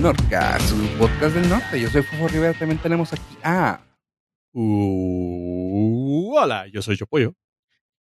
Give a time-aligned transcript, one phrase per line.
[0.00, 1.80] Nordcast, su podcast del norte.
[1.80, 3.80] Yo soy Fofo Rivera, también tenemos aquí a...
[4.52, 7.34] Uh, hola, yo soy Chopollo.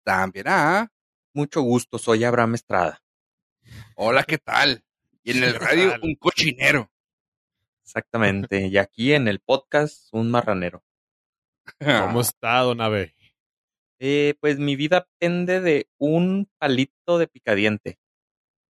[0.03, 0.91] También a...
[1.33, 3.01] Mucho gusto, soy Abraham Estrada.
[3.95, 4.83] Hola, ¿qué tal?
[5.23, 6.91] Y en el radio, un cochinero.
[7.83, 8.67] Exactamente.
[8.67, 10.83] y aquí en el podcast, un marranero.
[11.79, 13.15] ¿Cómo está, don Abe?
[13.99, 17.99] Eh, pues mi vida pende de un palito de picadiente.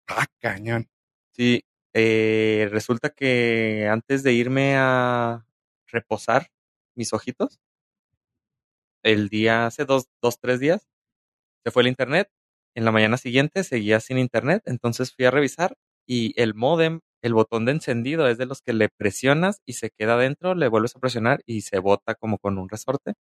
[0.08, 0.90] Ah, cañón.
[1.32, 1.67] Sí,
[1.98, 5.46] eh, resulta que antes de irme a
[5.88, 6.52] reposar
[6.96, 7.60] mis ojitos,
[9.04, 10.88] el día, hace dos, dos, tres días,
[11.66, 12.30] se fue el internet.
[12.76, 15.76] En la mañana siguiente seguía sin internet, entonces fui a revisar
[16.08, 19.92] y el modem, el botón de encendido es de los que le presionas y se
[19.92, 23.16] queda adentro, le vuelves a presionar y se bota como con un resorte.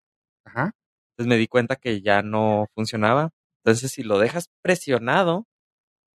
[0.46, 0.72] Ajá.
[1.12, 3.30] Entonces me di cuenta que ya no funcionaba.
[3.64, 5.46] Entonces si lo dejas presionado,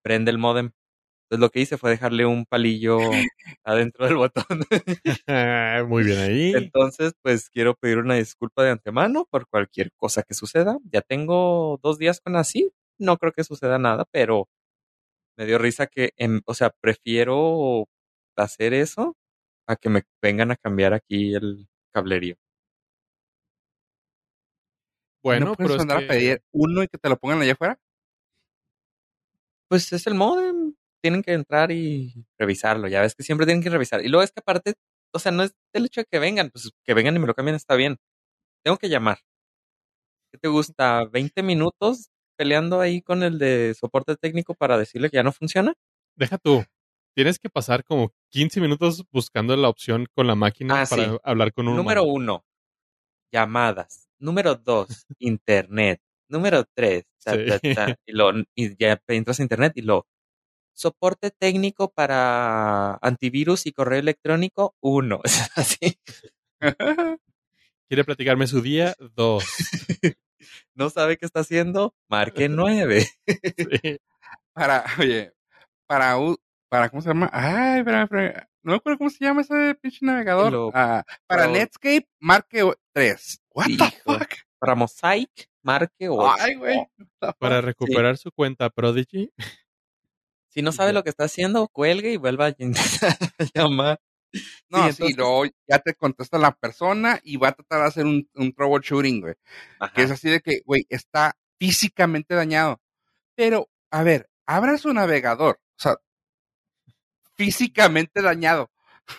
[0.04, 0.72] prende el modem.
[1.30, 3.00] Entonces lo que hice fue dejarle un palillo
[3.66, 4.46] adentro del botón.
[5.90, 6.54] Muy bien ahí.
[6.56, 10.78] Entonces, pues quiero pedir una disculpa de antemano por cualquier cosa que suceda.
[10.90, 12.72] Ya tengo dos días con así.
[12.98, 14.48] No creo que suceda nada, pero
[15.38, 17.90] me dio risa que, en, o sea, prefiero
[18.38, 19.18] hacer eso
[19.68, 22.36] a que me vengan a cambiar aquí el cablerío.
[25.22, 27.52] Bueno, ¿No puedes pero mandar es a pedir uno y que te lo pongan allá
[27.52, 27.78] afuera?
[29.68, 30.77] Pues es el modem.
[31.02, 32.88] Tienen que entrar y revisarlo.
[32.88, 34.04] Ya ves que siempre tienen que revisar.
[34.04, 34.74] Y luego es que aparte,
[35.14, 37.34] o sea, no es el hecho de que vengan, pues que vengan y me lo
[37.36, 37.98] cambien está bien.
[38.64, 39.20] Tengo que llamar.
[40.32, 41.04] ¿Qué te gusta?
[41.06, 45.74] ¿20 minutos peleando ahí con el de soporte técnico para decirle que ya no funciona?
[46.16, 46.64] Deja tú.
[47.16, 51.18] Tienes que pasar como 15 minutos buscando la opción con la máquina Ah, para sí.
[51.24, 52.14] hablar con un Número humano.
[52.14, 52.46] uno,
[53.32, 54.10] llamadas.
[54.20, 54.88] Número dos,
[55.20, 56.02] internet.
[56.30, 57.46] Número tres, ta, Sí.
[57.48, 60.06] ta, ta, y, lo, y ya entras a internet y lo
[60.78, 65.22] soporte técnico para antivirus y correo electrónico, uno.
[65.26, 66.00] Es así.
[67.90, 68.96] ¿Quiere platicarme su día?
[69.16, 69.44] Dos.
[70.76, 73.08] No sabe qué está haciendo, marque nueve.
[73.26, 73.98] Sí.
[74.54, 75.34] para, oye,
[75.88, 76.16] para,
[76.70, 77.28] para, ¿cómo se llama?
[77.34, 80.52] Ay, espera, espera, no me acuerdo cómo se llama ese pinche navegador.
[80.52, 83.42] Lo- Ah, para lo- Netscape, marque 3.
[83.56, 84.28] What the fuck?
[84.60, 86.36] Para Mosaic, marque ocho.
[86.40, 86.78] Ay, güey.
[86.78, 87.38] what the fuck?
[87.40, 89.32] Para recuperar su cuenta Prodigy.
[90.58, 92.56] Si no sabe lo que está haciendo, cuelgue y vuelva a
[93.54, 94.02] llamar.
[94.70, 98.06] No, sí, entonces- luego ya te contesta la persona y va a tratar de hacer
[98.08, 99.36] un, un troubleshooting, güey.
[99.80, 99.94] Ajá.
[99.94, 102.82] Que es así de que, güey, está físicamente dañado.
[103.36, 105.60] Pero, a ver, abra su navegador.
[105.78, 105.98] O sea,
[107.36, 108.72] físicamente dañado.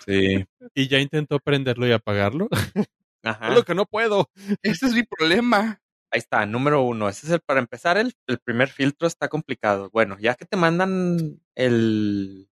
[0.06, 0.44] Sí.
[0.74, 2.48] Y ya intentó prenderlo y apagarlo.
[3.22, 3.48] Ajá.
[3.50, 4.28] Es lo que no puedo.
[4.62, 5.80] Ese es mi problema.
[6.10, 7.08] Ahí está, número uno.
[7.08, 9.90] Ese es el, para empezar, el, el primer filtro está complicado.
[9.92, 12.48] Bueno, ya que te mandan el,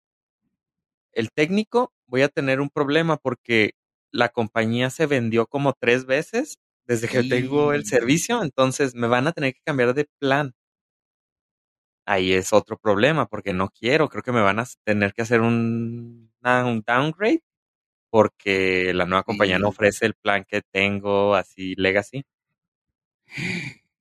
[1.11, 3.71] el técnico, voy a tener un problema porque
[4.11, 9.27] la compañía se vendió como tres veces desde que tengo el servicio, entonces me van
[9.27, 10.53] a tener que cambiar de plan.
[12.05, 15.39] Ahí es otro problema porque no quiero, creo que me van a tener que hacer
[15.41, 17.41] un, un downgrade
[18.11, 22.23] porque la nueva compañía no ofrece el plan que tengo así legacy.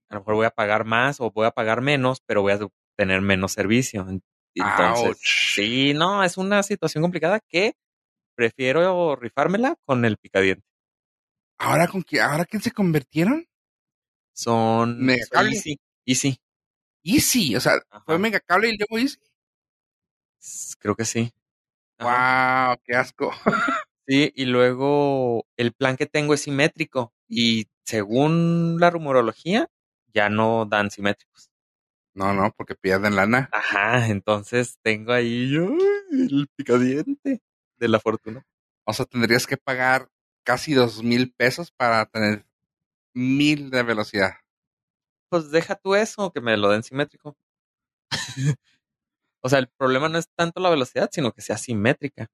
[0.08, 2.58] A lo mejor voy a pagar más o voy a pagar menos, pero voy a
[2.96, 4.02] tener menos servicio.
[4.08, 4.22] En-
[4.54, 5.54] Entonces, Ouch.
[5.54, 7.74] sí, no, es una situación complicada que
[8.34, 10.64] prefiero rifármela con el picadiente.
[11.58, 12.20] ¿Ahora con qué?
[12.20, 13.46] ¿Ahora quién se convirtieron?
[14.34, 15.52] Son Megacable.
[15.56, 16.38] Easy, Easy.
[17.04, 17.56] Easy.
[17.56, 18.18] O sea, fue Ajá.
[18.18, 19.16] Megacable y luego Easy.
[20.78, 21.32] Creo que sí.
[21.98, 22.68] Ajá.
[22.72, 23.30] Wow, qué asco.
[24.08, 29.68] Sí, y luego el plan que tengo es simétrico y según la rumorología
[30.12, 31.50] ya no dan simétricos.
[32.14, 33.48] No, no, porque pierden lana.
[33.52, 37.40] Ajá, entonces tengo ahí ay, el picadiente
[37.78, 38.44] de la fortuna.
[38.84, 40.08] O sea, tendrías que pagar
[40.44, 42.44] casi dos mil pesos para tener
[43.14, 44.32] mil de velocidad.
[45.30, 47.36] Pues deja tú eso, que me lo den simétrico.
[49.42, 52.28] o sea, el problema no es tanto la velocidad, sino que sea simétrica.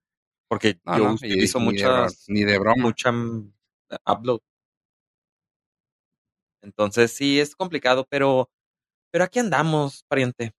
[0.48, 2.82] Porque No, yo no, utilizo muchas, ni de broma.
[2.82, 3.52] mucha mm,
[4.06, 4.40] upload.
[6.62, 8.50] Entonces sí es complicado, pero,
[9.10, 10.52] pero aquí andamos, pariente.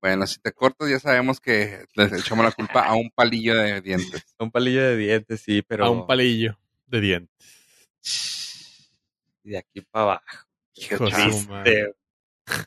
[0.00, 3.80] Bueno, si te cortas, ya sabemos que le echamos la culpa a un palillo de
[3.82, 4.34] dientes.
[4.38, 7.36] Un palillo de dientes, sí, pero A un palillo de dientes.
[9.44, 10.46] de aquí para abajo.
[10.72, 11.92] Su Triste.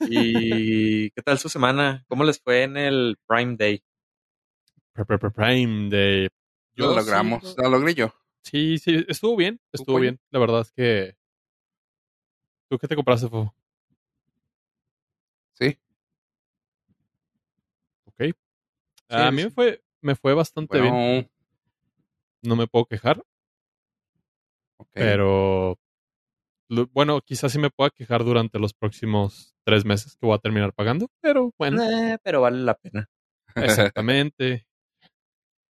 [0.08, 2.06] ¿Y qué tal su semana?
[2.08, 3.84] ¿Cómo les fue en el Prime Day?
[4.94, 6.30] Pri- pri- pri- Prime de.
[6.76, 8.14] Lo sí, logramos, lo logré yo.
[8.44, 10.20] Sí, sí, estuvo bien, estuvo bien.
[10.30, 11.16] La verdad es que.
[12.74, 13.54] ¿Tú qué te compraste, Fofo?
[15.54, 15.78] Sí.
[18.06, 18.36] Ok.
[19.10, 19.46] a mí sí.
[19.46, 21.30] me fue, me fue bastante bien.
[22.42, 23.24] No me puedo quejar,
[24.78, 24.90] ok.
[24.92, 25.78] pero
[26.94, 30.74] bueno, quizás sí me pueda quejar durante los próximos tres meses que voy a terminar
[30.74, 33.08] pagando, pero bueno, Eh, pero vale la pena.
[33.94, 34.66] exactamente.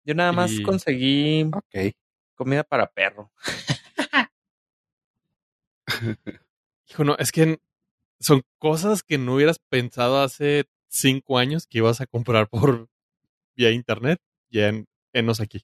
[0.04, 1.94] Yo nada más Y- conseguí ok.
[2.36, 3.32] comida para perro.
[6.90, 7.60] Hijo, no, es que
[8.20, 12.90] son cosas que no hubieras pensado hace cinco años que ibas a comprar por
[13.56, 14.20] vía internet.
[14.50, 15.64] Ya en, enos aquí.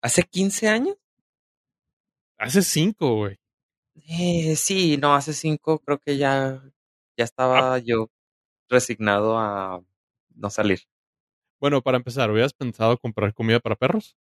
[0.00, 0.96] ¿Hace 15 años?
[2.38, 3.38] Hace cinco, güey.
[4.08, 6.62] Eh, sí, no, hace 5 creo que ya,
[7.16, 8.08] ya estaba yo
[8.68, 9.82] resignado a
[10.34, 10.80] no salir.
[11.60, 14.16] Bueno, para empezar, ¿hubieras pensado comprar comida para perros?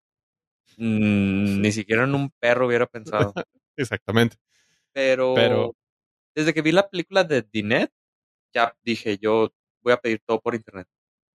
[0.78, 3.34] Mm, ni siquiera en un perro hubiera pensado.
[3.78, 4.36] Exactamente.
[4.92, 5.76] Pero, Pero-
[6.40, 7.92] desde que vi la película de Dinet,
[8.54, 9.50] ya dije, yo
[9.84, 10.88] voy a pedir todo por internet.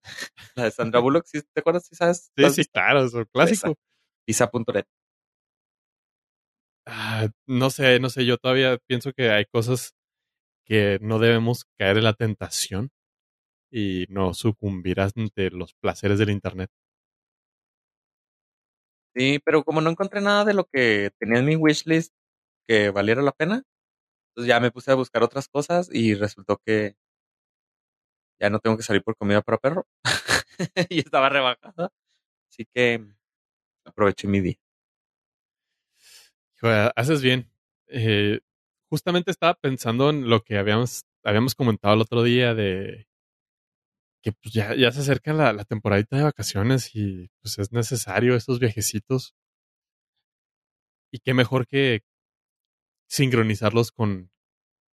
[0.56, 1.86] La de Sandra Bullock, ¿sí ¿te acuerdas?
[1.86, 2.32] ¿Sí sabes?
[2.34, 3.74] Sí, claro, es un clásico.
[4.26, 4.86] Pizza.net.
[6.86, 9.94] Ah, no sé, no sé, yo todavía pienso que hay cosas
[10.66, 12.90] que no debemos caer en la tentación
[13.70, 16.70] y no sucumbir ante los placeres del internet.
[19.14, 22.14] Sí, pero como no encontré nada de lo que tenía en mi wishlist
[22.66, 23.62] que valiera la pena,
[24.34, 26.96] pues ya me puse a buscar otras cosas y resultó que
[28.40, 29.86] ya no tengo que salir por comida para perro.
[30.90, 31.92] y estaba rebajada.
[32.50, 33.04] Así que
[33.84, 34.56] aproveché mi día.
[36.96, 37.50] Haces bien.
[37.88, 38.40] Eh,
[38.88, 43.06] justamente estaba pensando en lo que habíamos, habíamos comentado el otro día de
[44.22, 48.34] que pues, ya, ya se acerca la, la temporadita de vacaciones y pues es necesario
[48.34, 49.34] estos viajecitos.
[51.12, 52.02] Y qué mejor que
[53.08, 54.30] sincronizarlos con,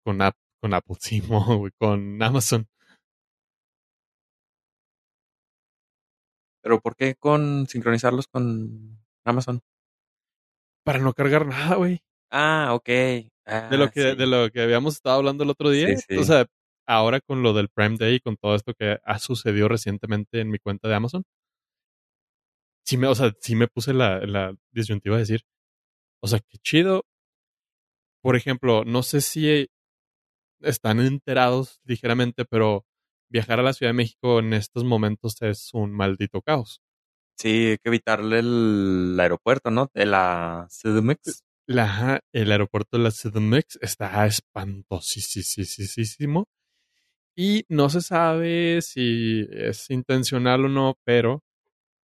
[0.05, 1.21] con, App- con Apple, sí,
[1.79, 2.67] con Amazon.
[6.61, 9.61] Pero ¿por qué con sincronizarlos con Amazon?
[10.83, 11.99] Para no cargar nada, güey.
[12.31, 12.89] Ah, ok.
[13.45, 14.15] Ah, De lo que, sí.
[14.15, 15.87] de lo que habíamos estado hablando el otro día.
[15.87, 16.17] Sí, sí.
[16.17, 16.45] O sea,
[16.87, 20.49] ahora con lo del Prime Day y con todo esto que ha sucedido recientemente en
[20.49, 21.23] mi cuenta de Amazon.
[22.85, 25.41] Sí me, o sea, sí me puse la, la disyuntiva de decir,
[26.21, 27.05] o sea, qué chido.
[28.21, 29.69] Por ejemplo, no sé si
[30.61, 32.85] están enterados ligeramente, pero
[33.29, 36.81] viajar a la Ciudad de México en estos momentos es un maldito caos.
[37.37, 39.89] Sí, hay que evitarle el aeropuerto, ¿no?
[39.93, 41.43] De la CDMX.
[41.67, 46.47] La, el aeropuerto de la CDMX está espantosísimo.
[47.35, 51.41] Y no se sabe si es intencional o no, pero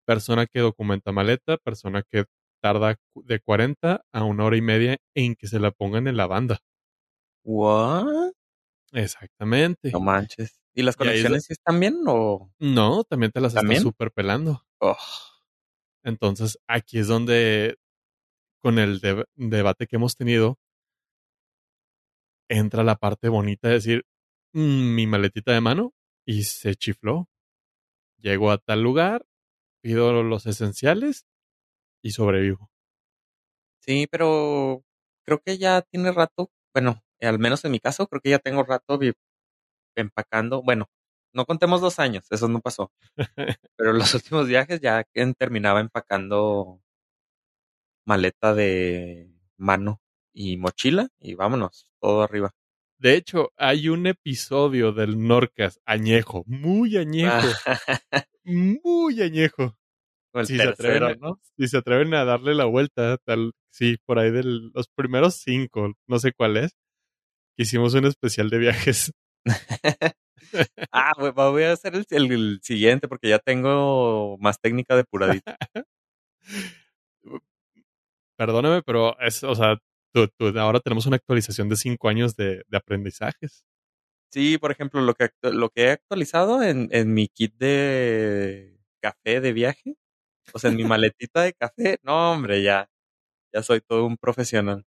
[0.04, 2.24] persona que documenta maleta, persona que
[2.60, 6.26] tarda de 40 a una hora y media en que se la pongan en la
[6.26, 6.60] banda.
[7.44, 8.32] ¿What?
[8.92, 9.90] Exactamente.
[9.92, 10.60] No manches.
[10.74, 12.52] ¿Y las conexiones sí están bien o...?
[12.58, 13.82] No, también te las ¿También?
[13.82, 14.64] super pelando.
[14.80, 14.96] Oh,
[16.04, 17.76] Entonces, aquí es donde,
[18.62, 20.58] con el deb- debate que hemos tenido,
[22.48, 24.04] entra la parte bonita de decir,
[24.54, 25.92] "Mm, mi maletita de mano,
[26.26, 27.28] y se chifló.
[28.18, 29.26] Llego a tal lugar,
[29.82, 31.24] pido los esenciales
[32.02, 32.70] y sobrevivo.
[33.80, 34.84] Sí, pero
[35.24, 38.62] creo que ya tiene rato, bueno, al menos en mi caso, creo que ya tengo
[38.64, 38.98] rato
[39.96, 40.62] empacando.
[40.62, 40.88] Bueno,
[41.32, 42.92] no contemos dos años, eso no pasó.
[43.76, 45.04] Pero los últimos viajes ya
[45.38, 46.80] terminaba empacando
[48.06, 50.00] maleta de mano
[50.32, 52.52] y mochila y vámonos, todo arriba.
[52.98, 57.48] De hecho, hay un episodio del Norcas añejo, muy añejo,
[58.44, 59.76] muy añejo.
[60.34, 61.40] El si se atreven, ¿no?
[61.56, 65.92] si se atreven a darle la vuelta, tal, sí, por ahí de los primeros cinco,
[66.06, 66.72] no sé cuál es,
[67.56, 69.12] que hicimos un especial de viajes.
[70.90, 75.56] Ah, voy voy a hacer el, el- el siguiente porque ya tengo más técnica depuradita.
[78.36, 79.76] Perdóname, pero es, o sea,
[80.12, 83.64] tú- tú- ahora tenemos una actualización de cinco años de, de aprendizajes.
[84.32, 89.40] Sí, por ejemplo, lo que, lo que he actualizado en, en mi kit de café
[89.40, 89.96] de viaje,
[90.52, 92.88] o sea, en mi maletita de café, no, hombre, ya,
[93.52, 94.84] ya soy todo un profesional.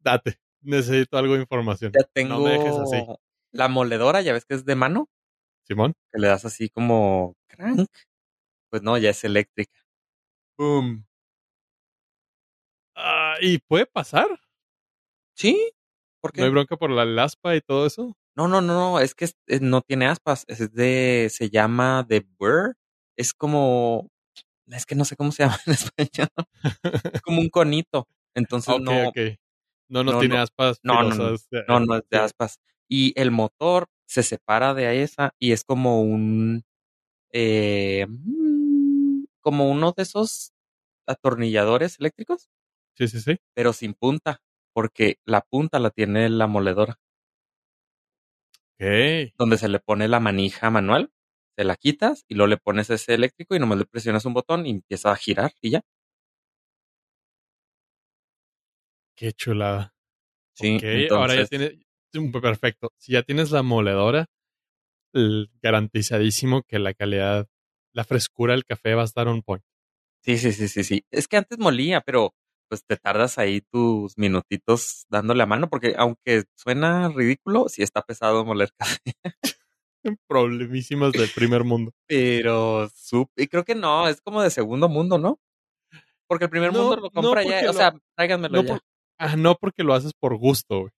[0.00, 1.92] Date, necesito algo de información.
[1.98, 3.04] Ya tengo No me dejes así.
[3.52, 5.08] la moledora, ya ves que es de mano,
[5.64, 5.94] Simón.
[6.12, 7.88] que le das así como crank.
[8.70, 9.80] Pues no, ya es eléctrica.
[10.58, 11.06] Boom.
[12.94, 14.28] Ah, ¿Y puede pasar?
[15.36, 15.72] ¿Sí?
[16.20, 16.40] ¿Por qué?
[16.40, 18.16] ¿No hay bronca por la laspa y todo eso?
[18.36, 22.04] No, no, no, no, es que es- es- no tiene aspas, es de, se llama
[22.08, 22.74] de burr,
[23.16, 24.10] es como,
[24.68, 26.28] es que no sé cómo se llama en español,
[27.12, 29.18] es como un conito, entonces no, ok.
[29.88, 31.34] No, no, no, tiene aspas No, no, no.
[31.34, 35.64] eh, no, no es de aspas, y el motor se separa de esa y es
[35.64, 36.64] como un,
[37.32, 40.52] eh, mm, como uno de esos
[41.06, 42.48] atornilladores eléctricos,
[42.94, 43.36] Sí, sí, sí.
[43.54, 44.40] pero sin punta,
[44.72, 47.00] porque la punta la tiene la moledora,
[48.78, 49.32] Ok.
[49.38, 51.10] donde se le pone la manija manual,
[51.56, 54.66] se la quitas y luego le pones ese eléctrico y nomás le presionas un botón
[54.66, 55.82] y empieza a girar y ya.
[59.16, 59.94] Qué chulada.
[60.54, 62.32] Sí, ok, ahora ya entonces- tienes.
[62.40, 62.92] Perfecto.
[62.96, 64.26] Si ya tienes la moledora,
[65.62, 67.46] garantizadísimo que la calidad,
[67.92, 69.62] la frescura del café va a estar on point.
[70.22, 71.04] Sí, sí, sí, sí, sí.
[71.10, 72.34] Es que antes molía, pero
[72.68, 78.02] pues te tardas ahí tus minutitos dándole a mano, porque aunque suena ridículo, sí está
[78.02, 78.70] pesado moler
[79.00, 79.00] café.
[80.28, 81.92] Problemísimas del primer mundo.
[82.06, 82.88] Pero
[83.36, 85.38] y creo que no, es como de segundo mundo, ¿no?
[86.28, 88.68] Porque el primer No, mundo lo compra ya, o sea, tráiganmelo No, ya.
[88.74, 88.80] por-
[89.18, 90.90] ah, no porque lo haces por gusto, güey.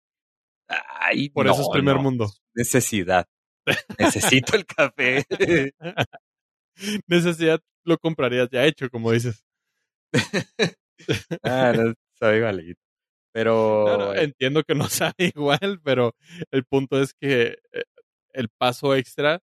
[0.69, 2.29] Ay, Por eso es primer mundo.
[2.53, 3.25] Necesidad.
[3.99, 5.25] Necesito el café.
[7.07, 9.43] Necesidad lo comprarías ya hecho, como dices.
[11.43, 12.81] ah, no, sabe validito.
[13.33, 16.15] Pero no, entiendo que no sabe igual, pero
[16.51, 17.83] el punto es que eh,
[18.37, 19.41] el paso extra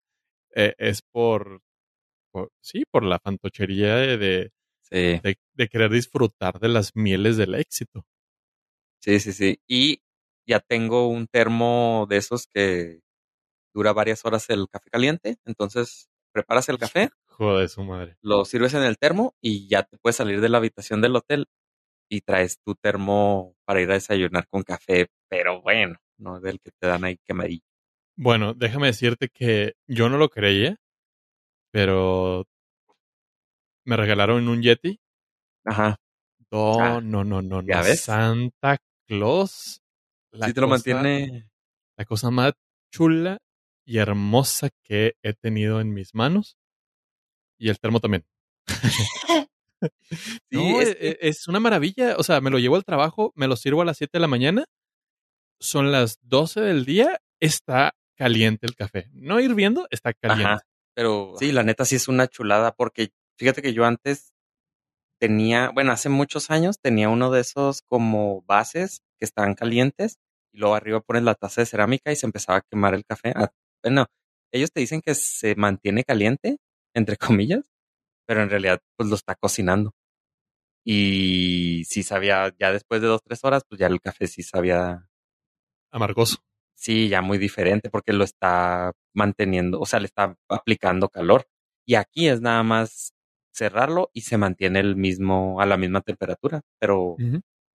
[0.56, 1.62] eh, es por,
[2.32, 7.38] por- sí, por la fantochería de, de, sí, de- de querer disfrutar de las mieles
[7.38, 8.06] del éxito.
[9.00, 9.60] sí, sí, sí.
[9.68, 10.02] Y
[10.48, 13.02] ya tengo un termo de esos que
[13.74, 15.38] dura varias horas el café caliente.
[15.46, 18.18] Entonces, preparas el café, Joder, su madre.
[18.22, 21.48] lo sirves en el termo y ya te puedes salir de la habitación del hotel
[22.10, 26.72] y traes tu termo para ir a desayunar con café, pero bueno, no del que
[26.80, 27.64] te dan ahí quemadillo.
[28.22, 30.76] Bueno, déjame decirte que yo no lo creía,
[31.72, 32.46] pero
[33.86, 35.00] me regalaron un Yeti.
[35.66, 35.98] Ajá.
[36.52, 37.84] No, Ah, no, no, no, ¿ya no.
[37.84, 38.02] ves?
[38.02, 39.82] Santa Claus.
[40.32, 41.50] la sí te lo cosa- mantiene.
[41.98, 42.54] La cosa más
[42.94, 43.40] chula
[43.86, 46.58] y hermosa que he tenido en mis manos.
[47.60, 48.24] Y el termo también.
[50.12, 52.16] Sí, No, es e- e- es, una maravilla.
[52.18, 54.28] O sea, me lo llevo al trabajo, me lo sirvo a las 7 de la
[54.28, 54.66] mañana.
[55.60, 57.20] Son las 12 del día.
[57.40, 59.10] Está caliente el café.
[59.14, 60.54] No hirviendo, está caliente.
[60.54, 60.62] Ajá.
[60.94, 63.10] Pero sí, la neta sí es una chulada porque
[63.40, 64.34] fíjate que yo antes
[65.20, 70.20] tenía, bueno, hace muchos años tenía uno de esos como bases que estaban calientes
[70.54, 73.34] y luego arriba pones la taza de cerámica y se empezaba a quemar el café.
[73.36, 73.52] Ah,
[73.84, 74.06] bueno,
[74.52, 76.58] ellos te dicen que se mantiene caliente,
[76.94, 77.72] entre comillas,
[78.28, 79.94] pero en realidad pues lo está cocinando.
[80.86, 85.08] Y sí sabía, ya después de dos, tres horas, pues ya el café sí sabía
[85.92, 86.38] Amargoso.
[86.82, 91.46] Sí, ya muy diferente porque lo está manteniendo, o sea, le está aplicando calor.
[91.86, 93.14] Y aquí es nada más
[93.54, 97.18] cerrarlo y se mantiene el mismo, a la misma temperatura, pero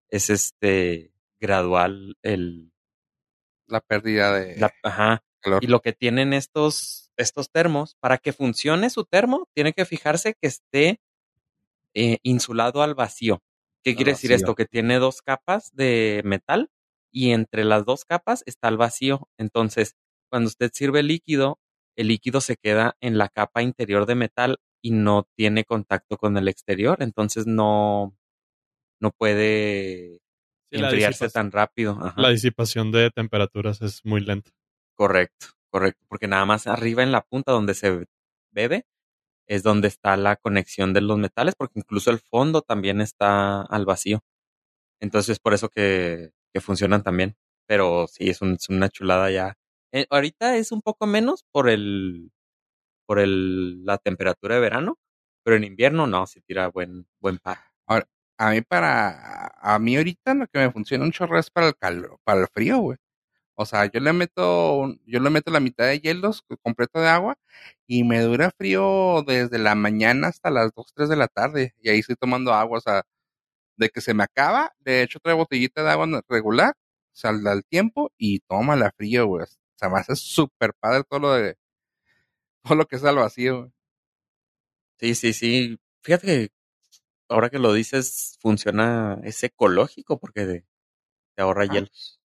[0.09, 2.73] es este gradual el,
[3.69, 5.23] La pérdida de la, ajá.
[5.41, 5.63] calor.
[5.63, 10.35] Y lo que tienen estos, estos termos, para que funcione su termo, tiene que fijarse
[10.35, 11.01] que esté
[11.95, 13.41] eh, insulado al vacío.
[13.85, 14.57] ¿Qué Al quiere decir esto?
[14.57, 16.71] Que tiene dos capas de metal
[17.17, 19.31] y entre las dos capas está el vacío.
[19.39, 19.97] Entonces,
[20.31, 21.59] cuando usted sirve líquido,
[21.97, 26.37] el líquido se queda en la capa interior de metal y no tiene contacto con
[26.37, 26.99] el exterior.
[27.01, 28.15] Entonces no,
[29.01, 30.21] no puede
[30.71, 31.99] Sí, enfriarse tan rápido.
[31.99, 32.21] Ajá.
[32.21, 34.51] La disipación de temperaturas es muy lenta.
[34.95, 36.05] Correcto, correcto.
[36.11, 38.05] Porque nada más arriba en la punta donde se
[38.53, 38.85] bebe
[39.47, 43.87] es donde está la conexión de los metales, porque incluso el fondo también está al
[43.87, 44.23] vacío.
[45.01, 47.37] Entonces es por eso que, que funcionan también.
[47.67, 49.57] Pero sí, es, un- una chulada ya.
[49.93, 52.31] Eh, ahorita es un poco menos por el
[53.07, 54.99] por el, la temperatura de verano,
[55.45, 57.59] pero en invierno no, se tira buen, buen par.
[58.39, 61.77] A mí para, a mí ahorita lo que me funciona un chorro es para el
[61.77, 62.99] calor, para el frío, güey.
[63.57, 67.09] O sea, yo le meto, yo le meto la mitad de hielos co- completo de
[67.09, 67.37] agua
[67.87, 71.75] y me dura frío desde la mañana hasta las 2, 3 de la tarde.
[71.83, 73.05] Y ahí estoy tomando agua, o sea,
[73.77, 76.75] de que se me acaba, de hecho otra botellita de agua regular,
[77.13, 79.45] sal al tiempo y tómala frío, güey.
[79.45, 81.57] O sea, me hace súper padre todo lo de,
[82.63, 83.73] todo lo que es al vacío, güey.
[84.99, 85.79] Sí, sí, sí.
[86.03, 86.49] Fíjate que
[87.29, 90.67] ahora que lo dices, funciona, es ecológico porque de-
[91.37, 91.73] te ahorra Ah.
[91.73, 92.21] hielos.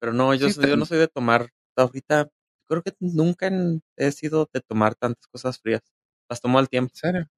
[0.00, 2.28] Pero no, yo, Sí, yo no soy de tomar, ahorita
[2.66, 3.48] creo que nunca
[3.96, 5.82] he sido de tomar tantas cosas frías.
[6.28, 7.30] Las tomo al tiempo ¿En serio?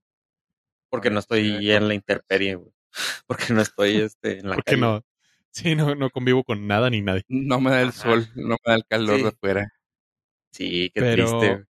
[0.90, 2.73] porque no sí, estoy en la intemperie, güey.
[3.26, 4.80] Porque no estoy este, en la ¿Por qué calle.
[4.82, 5.02] no?
[5.50, 7.22] Sí, no, no convivo con nada ni nadie.
[7.28, 8.02] No me da el Ajá.
[8.02, 9.22] sol, no me da el calor Sí.
[9.22, 9.72] de afuera.
[10.50, 11.64] Sí, qué Pero- triste.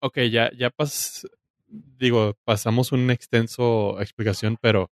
[0.00, 1.26] Ok, ya, ya pas,
[1.66, 4.92] digo, pasamos una extenso explicación, pero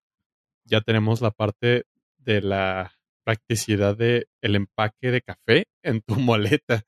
[0.66, 1.86] ya tenemos la parte
[2.20, 6.84] de la practicidad de el empaque de café en tu moleta.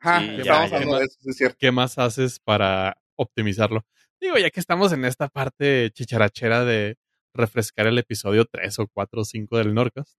[0.00, 0.76] Ah, Sí, ya ya, estamos ya.
[0.76, 1.56] hablando de eso, sí es cierto.
[1.58, 3.84] ¿Qué más haces para optimizarlo?
[4.20, 6.96] Digo, ya que estamos en esta parte chicharachera de
[7.34, 10.18] refrescar el episodio 3 o 4 o 5 del Norcas.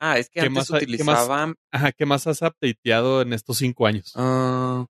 [0.00, 1.14] Ah, es que ¿Qué antes más hay- qué más?
[1.22, 1.54] utilizaban.
[1.72, 4.12] Ajá, ¿qué más has updateado en estos 5 años?
[4.16, 4.86] ah,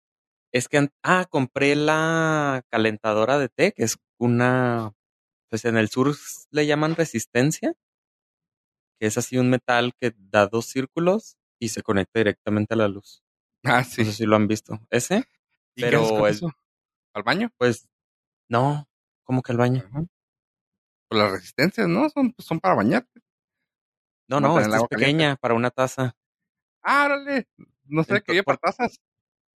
[0.52, 0.88] es que.
[1.02, 4.92] Ah, compré la calentadora de té, que es una.
[5.50, 6.14] Pues en el sur
[6.50, 7.74] le llaman resistencia.
[9.00, 12.88] Que es así un metal que da dos círculos y se conecta directamente a la
[12.88, 13.22] luz.
[13.64, 14.04] Ah, No sí.
[14.04, 14.78] sé si lo han visto.
[14.90, 15.24] Ese,
[15.76, 16.52] ¿Y qué pero eso?
[17.14, 17.50] ¿Al baño?
[17.56, 17.88] pues.
[18.48, 18.86] No,
[19.22, 19.82] como que el baño.
[19.88, 20.04] Ajá.
[21.08, 22.08] Pues las resistencias, ¿no?
[22.10, 23.20] Son, son para bañarte.
[24.28, 24.96] No, no, esta es caliente.
[24.96, 26.16] pequeña para una taza.
[26.82, 27.46] Ah, órale.
[27.84, 29.00] No sé por- para tazas.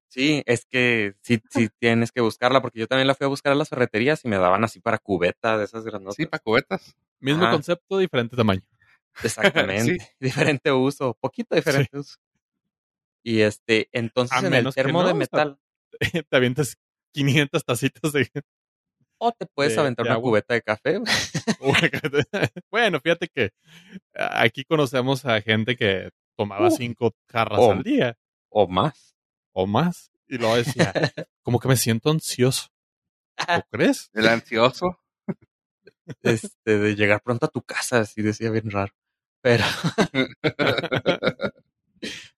[0.09, 3.53] Sí, es que sí, sí tienes que buscarla, porque yo también la fui a buscar
[3.53, 6.17] a las ferreterías y me daban así para cubeta de esas grandotas.
[6.17, 6.95] Sí, para cubetas.
[7.19, 7.53] Mismo ajá.
[7.53, 8.63] concepto, diferente tamaño.
[9.25, 10.15] Exactamente.
[10.21, 12.17] Diferente uso, poquito diferente uso.
[13.23, 15.59] Y este, entonces A en el termo no, de o sea, metal,
[16.29, 16.77] Te avientas
[17.15, 18.29] 500 tacitas de...
[19.19, 20.31] o te puedes de- aventar de una agua.
[20.31, 21.01] cubeta de café.
[22.71, 23.51] bueno, fíjate que
[24.15, 26.71] aquí conocemos a gente que tomaba Uh.
[26.77, 28.17] cinco jarras al día
[28.51, 29.15] o más.
[29.53, 30.11] o más.
[30.29, 30.93] Y luego decía,
[31.43, 32.69] como que me siento ansioso.
[33.37, 34.11] ¿Tú crees?
[34.15, 34.99] El ansioso.
[36.23, 38.93] Este, de llegar pronto a tu casa, así decía bien raro.
[39.41, 39.65] Pero,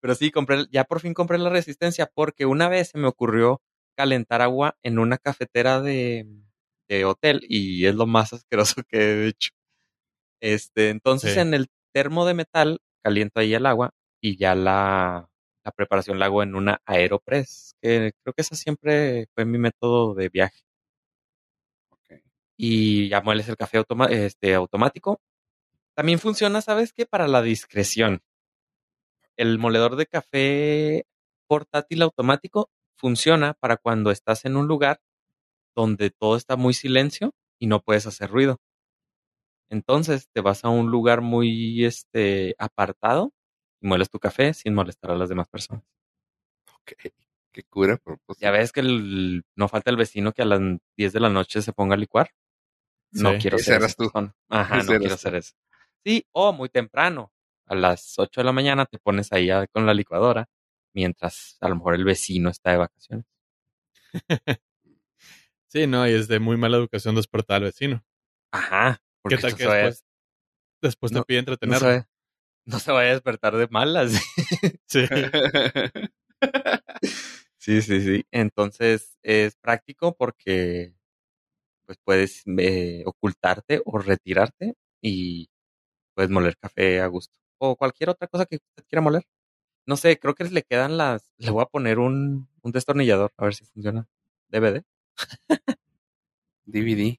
[0.01, 3.63] pero sí, compré, ya por fin compré la resistencia, porque una vez se me ocurrió
[3.97, 6.27] calentar agua en una cafetera de,
[6.89, 9.51] de hotel, y es lo más asqueroso que he hecho.
[10.41, 11.41] Este, entonces Sí.
[11.41, 15.29] en el termo de metal caliento ahí el agua y ya la,
[15.65, 20.15] la preparación la hago en una Aeropress, que creo que esa siempre fue mi método
[20.15, 20.61] de viaje.
[21.91, 22.21] Ok.
[22.57, 25.21] Y ya mueles el café automa- este, automático.
[25.95, 27.07] También funciona, ¿sabes qué?
[27.07, 28.21] Para la discreción.
[29.37, 31.07] El moledor de café
[31.47, 35.01] portátil automático funciona para cuando estás en un lugar
[35.77, 38.59] donde todo está muy silencio y no puedes hacer ruido.
[39.71, 43.33] Entonces te vas a un lugar muy este apartado
[43.81, 45.85] y mueles tu café sin molestar a las demás personas.
[46.81, 47.13] Ok.
[47.53, 48.39] Qué cura, pues.
[48.39, 50.61] Ya ves que el- no falta el vecino que a las
[50.97, 52.31] 10 de la noche se ponga a licuar.
[53.13, 54.05] No quiero ser esa tú.
[54.11, 54.35] persona.
[54.49, 55.55] Ajá, no quiero ser eso.
[56.05, 57.31] Sí, o muy temprano.
[57.67, 60.47] A las 8 de la mañana te pones ahí con la licuadora
[60.95, 63.27] mientras a lo mejor el vecino está de vacaciones.
[65.67, 68.05] Sí, no, y es de muy mala educación despertar al vecino.
[68.53, 69.03] Ajá.
[69.23, 70.05] Porque ¿Qué tal no que después,
[70.81, 71.89] después te No, pide no entretenerlo?
[71.89, 72.09] vaya-
[72.65, 74.13] no se vaya a despertar de malas.
[74.87, 75.05] Sí.
[77.59, 78.25] Sí, sí, sí.
[78.31, 80.95] Entonces es práctico porque
[81.87, 85.49] pues puedes eh, ocultarte o retirarte y
[86.15, 87.37] puedes moler café a gusto.
[87.59, 89.25] O cualquier otra cosa que usted quiera moler.
[89.87, 91.31] No sé, creo que le quedan las...
[91.39, 94.07] Le voy a poner un, un destornillador a ver si funciona.
[94.49, 94.83] DVD.
[96.67, 97.19] DVD.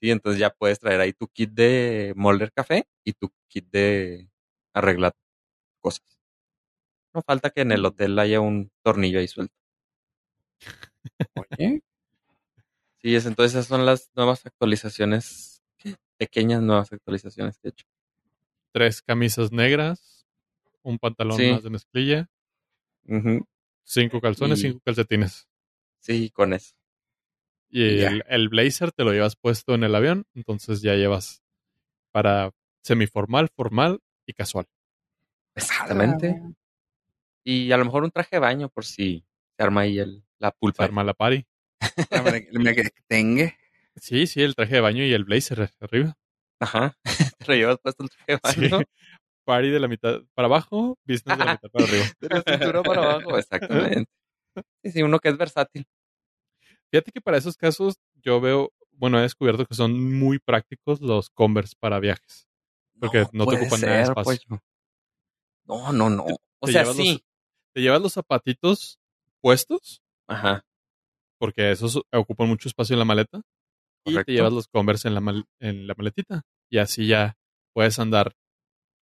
[0.00, 4.30] Sí, entonces ya puedes traer ahí tu kit de moler café y tu kit de
[4.72, 5.14] arreglar
[5.80, 6.18] cosas.
[7.14, 9.54] No falta que en el hotel haya un tornillo ahí suelto.
[11.34, 11.82] Oye.
[13.02, 15.62] Sí, es, entonces esas son las nuevas actualizaciones,
[16.18, 17.86] pequeñas nuevas actualizaciones que he hecho.
[18.72, 20.19] Tres camisas negras,
[20.82, 21.50] un pantalón Sí.
[21.52, 22.28] más de mezclilla,
[23.84, 25.48] cinco calzones, Y- cinco calcetines.
[25.98, 26.74] Sí, con eso.
[27.68, 31.42] Y el, el blazer te lo llevas puesto en el avión, entonces ya llevas
[32.10, 32.50] para
[32.82, 34.66] semiformal, formal y casual.
[35.54, 36.40] Exactamente.
[37.44, 39.24] Y a lo mejor un traje de baño por si
[39.56, 40.84] se arma ahí el, la Se pulpa.
[40.84, 41.46] arma la party.
[42.52, 43.54] Mira, que tenga.
[43.96, 46.16] Sí, sí, el traje de baño y el blazer arriba.
[46.58, 46.98] Ajá.
[47.38, 48.86] Te lo llevas puesto el traje de Sí.
[49.44, 52.04] Party de la mitad para abajo, business de la mitad para arriba.
[52.20, 53.38] De la cintura para abajo.
[53.38, 54.10] Exactamente.
[54.82, 55.86] Sí, sí, uno que es versátil.
[56.90, 61.30] Fíjate que para esos casos yo veo, bueno, he descubierto que son muy prácticos los
[61.30, 62.48] Converse para viajes.
[62.98, 64.62] Porque no te ocupan nada de espacio.
[65.64, 66.24] No, no, no.
[66.58, 67.12] O te sea, sí.
[67.14, 67.22] los-
[67.72, 68.98] Te llevas los zapatitos
[69.40, 70.64] puestos, Ajá.
[71.38, 73.40] porque esos ocupan mucho espacio en la maleta,
[74.04, 76.42] y te llevas los Converse en la, mal- en la maletita.
[76.68, 77.38] Y así ya
[77.72, 78.34] puedes andar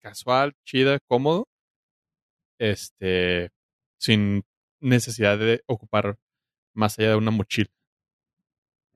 [0.03, 1.47] casual, chida, cómodo,
[2.59, 3.49] este,
[3.97, 4.43] sin
[4.81, 6.17] necesidad de ocupar
[6.73, 7.69] más allá de una mochila.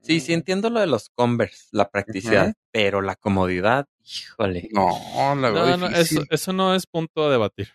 [0.01, 4.69] Sí, sí entiendo lo de los Converse, la practicidad, pero la comodidad, híjole.
[4.71, 7.69] No, la No, eso, eso no es punto a debatir.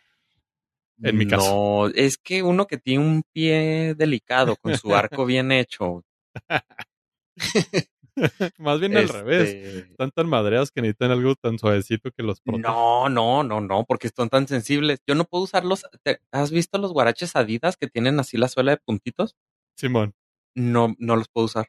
[1.02, 1.88] en mi caso.
[1.88, 6.04] No, es que uno que tiene un pie delicado con su arco bien hecho.
[8.58, 9.48] Más bien al revés.
[9.54, 12.68] este, Están tan madreados que necesitan algo tan suavecito que los proteja.
[12.70, 15.00] No, no, no, no, porque son tan sensibles.
[15.06, 15.84] Yo no puedo usarlos.
[16.02, 19.36] ¿Te- ¿Has visto los guaraches Adidas que tienen así la suela de puntitos?
[19.76, 20.14] Simón.
[20.54, 21.68] no, no los puedo usar.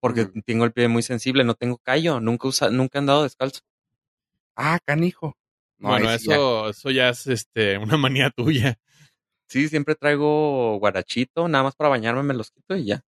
[0.00, 0.40] Porque Mm.
[0.44, 3.60] tengo el pie muy sensible, no tengo callo, nunca usa, nunca he andado descalzo.
[4.56, 5.36] Ah, canijo.
[5.78, 6.34] No, bueno, sí ya.
[6.34, 8.78] eso, eso ya es este, una manía tuya.
[9.48, 13.02] Sí, siempre traigo guarachito, nada más para bañarme me los quito y ya.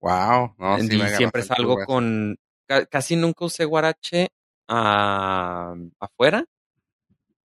[0.00, 0.54] Wow.
[0.58, 4.28] No, sí y me siempre salgo con, ca- casi nunca usé guarache
[4.68, 6.44] ah, afuera.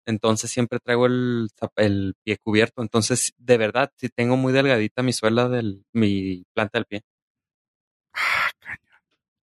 [0.07, 2.83] Entonces siempre traigo el, el pie cubierto.
[2.83, 7.03] Entonces, de verdad, sí tengo muy delgadita mi suela del, mi planta del pie.
[8.15, 8.51] Ah.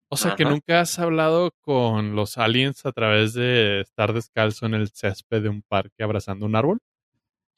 [0.08, 4.74] O sea que nunca has hablado con los aliens a través de estar descalzo en
[4.74, 6.78] el césped de un parque abrazando un árbol.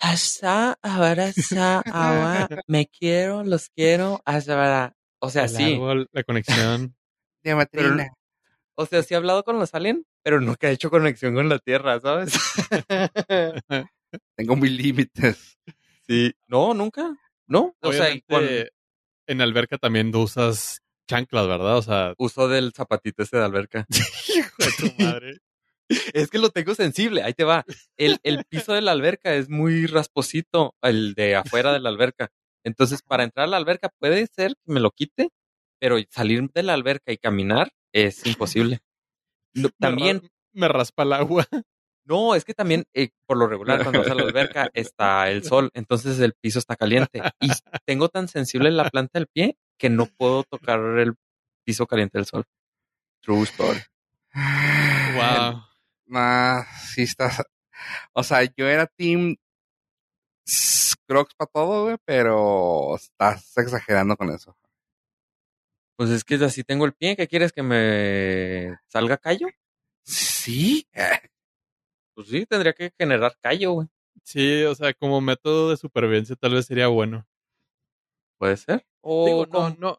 [0.01, 4.95] Hasta ahora, hasta ahora, me quiero, los quiero, hasta ahora.
[5.21, 5.75] O sea, el sí.
[5.75, 6.95] árbol, la conexión.
[7.43, 8.13] Diamatrina.
[8.75, 11.59] O sea, sí he hablado con los aliens, pero nunca he hecho conexión con la
[11.59, 12.33] Tierra, ¿sabes?
[14.37, 15.59] Tengo mis límites.
[16.07, 16.33] sí.
[16.47, 17.17] No, nunca.
[17.47, 17.75] No.
[17.81, 18.45] O sea, Obviamente, con
[19.27, 21.77] en alberca también usas chanclas, ¿verdad?
[21.77, 23.87] O sea, uso del zapatito ese de alberca.
[24.35, 25.39] hijo de tu madre.
[26.13, 27.65] Es que lo tengo sensible, ahí te va.
[27.97, 32.31] El, el piso de la alberca es muy rasposito, el de afuera de la alberca.
[32.69, 35.31] Entonces, para entrar a la alberca puede ser que me lo quite,
[35.81, 38.79] pero salir de la alberca y caminar es imposible.
[39.55, 41.47] Me también, ra- me raspa el agua.
[42.05, 45.43] no, es que también, eh, por lo regular, cuando vas a la alberca está el
[45.45, 47.23] sol, entonces el piso está caliente.
[47.41, 47.49] Y
[47.87, 51.15] tengo tan sensible la planta del pie que no puedo tocar el
[51.65, 52.45] piso caliente del sol.
[53.23, 53.81] True story.
[55.17, 55.65] Wow.
[56.15, 57.43] Ah, sí estás.
[58.13, 59.37] O sea, yo era team
[61.07, 64.57] Crocs para todo, güey, pero estás exagerando con eso.
[65.97, 69.49] Pues es que así tengo el pie, ¿qué quieres que me salga callo?
[70.05, 70.87] Sí.
[72.15, 73.89] Pues sí, tendría que generar callo, güey.
[74.23, 77.27] Sí, o sea, como método de supervivencia tal vez sería bueno.
[78.39, 78.87] Puede ser.
[79.01, 79.91] O, Digo, no, con- no.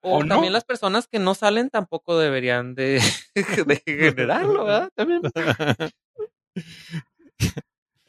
[0.00, 0.28] o o no.
[0.28, 3.00] también las personas que no salen tampoco deberían de,
[3.66, 4.90] de generarlo, ¿verdad?
[4.94, 5.22] También.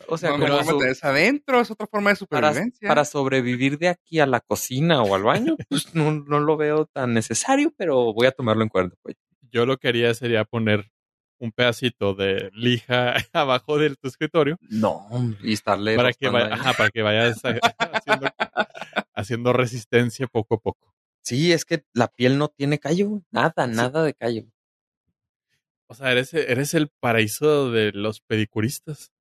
[0.09, 2.87] O sea, no, como no meterse adentro, es otra forma de supervivencia.
[2.87, 6.85] para sobrevivir de aquí a la cocina o al baño, pues no, no lo veo
[6.85, 8.95] tan necesario, pero voy a tomarlo en cuenta.
[9.01, 9.15] Pues.
[9.51, 10.91] Yo lo que haría sería poner
[11.39, 15.07] un pedacito de lija abajo de tu escritorio No,
[15.41, 17.41] y estarle para que, vaya- ajá, para que vayas
[17.93, 18.27] haciendo,
[19.15, 20.93] haciendo resistencia poco a poco.
[21.21, 24.43] Sí, es que la piel no tiene callo, nada, nada de callo.
[25.87, 29.11] O sea, eres, eres el paraíso de los pedicuristas.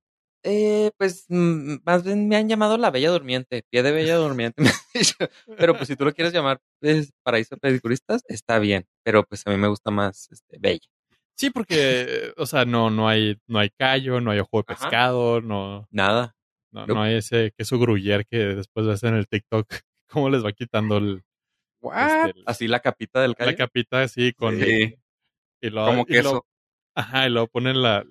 [0.44, 4.62] Eh, pues mm, más bien me han llamado la Bella Durmiente, pie de Bella Durmiente.
[5.58, 8.86] pero pues si tú lo quieres llamar pues, paraíso pedicuristas, está bien.
[9.02, 10.86] Pero pues a mí me gusta más este, Bella.
[11.36, 14.84] Sí, porque, o sea, no, no hay, no hay callo, no hay ojo de Ajá.
[14.84, 16.34] pescado, no, Nada.
[16.72, 19.68] no, no hay ese queso gruyere que después ves en el TikTok.
[20.10, 21.22] ¿Cómo les va quitando el,
[21.80, 22.26] What?
[22.26, 23.50] este, el- Así la capita del callo.
[23.52, 24.96] la capita así con Sí,
[25.60, 26.44] y luego, como y queso.
[26.96, 28.04] ajá, y luego ponen la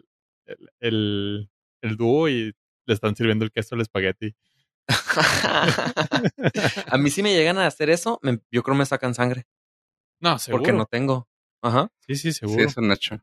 [0.45, 1.49] el, el,
[1.81, 2.53] el dúo y
[2.85, 4.35] le están sirviendo el queso al espagueti.
[6.87, 9.45] a mí si me llegan a hacer eso, me- yo creo me sacan sangre.
[10.19, 10.63] No, seguro.
[10.63, 11.27] Porque no tengo.
[11.61, 11.91] Ajá.
[11.99, 12.63] Sí, sí, Sí, seguro.
[12.65, 13.21] es un hecho.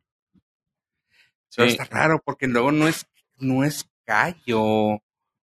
[1.57, 1.77] Pero Sí.
[1.77, 5.01] está raro porque luego no es, no es callo.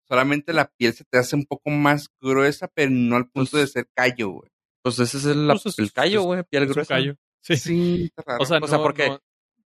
[0.08, 3.64] Solamente la piel se te hace un poco más gruesa, pero no al punto Pues-
[3.64, 4.50] de ser callo, güey.
[4.82, 6.94] Pues ese es el, Pues es- el callo, es- güey, piel Es un gruesa.
[6.94, 7.16] callo.
[7.40, 7.56] Sí.
[7.56, 8.42] Sí, está raro.
[8.42, 9.20] O sea, O sea, no- porque- no-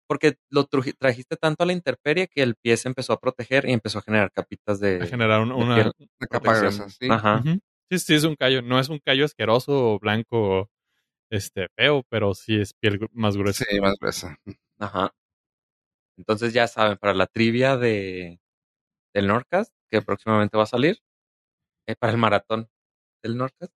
[0.09, 3.73] Porque lo trajiste tanto a la intemperie que el pie se empezó a proteger y
[3.73, 7.09] empezó a generar capitas de, a generar un- de una, una capa gruesa, sí.
[7.11, 7.43] Ajá.
[7.91, 8.63] Sí, sí, es un callo.
[8.63, 10.71] No es un callo asqueroso o blanco,
[11.31, 13.65] este, feo, pero sí es piel más gruesa.
[13.69, 14.37] Sí, más gruesa.
[14.79, 15.13] Ajá.
[16.19, 18.41] Entonces ya saben, para la trivia de
[19.15, 20.99] del Nordcast, que próximamente va a salir,
[21.87, 22.69] eh, para el maratón
[23.23, 23.73] del Nordcast,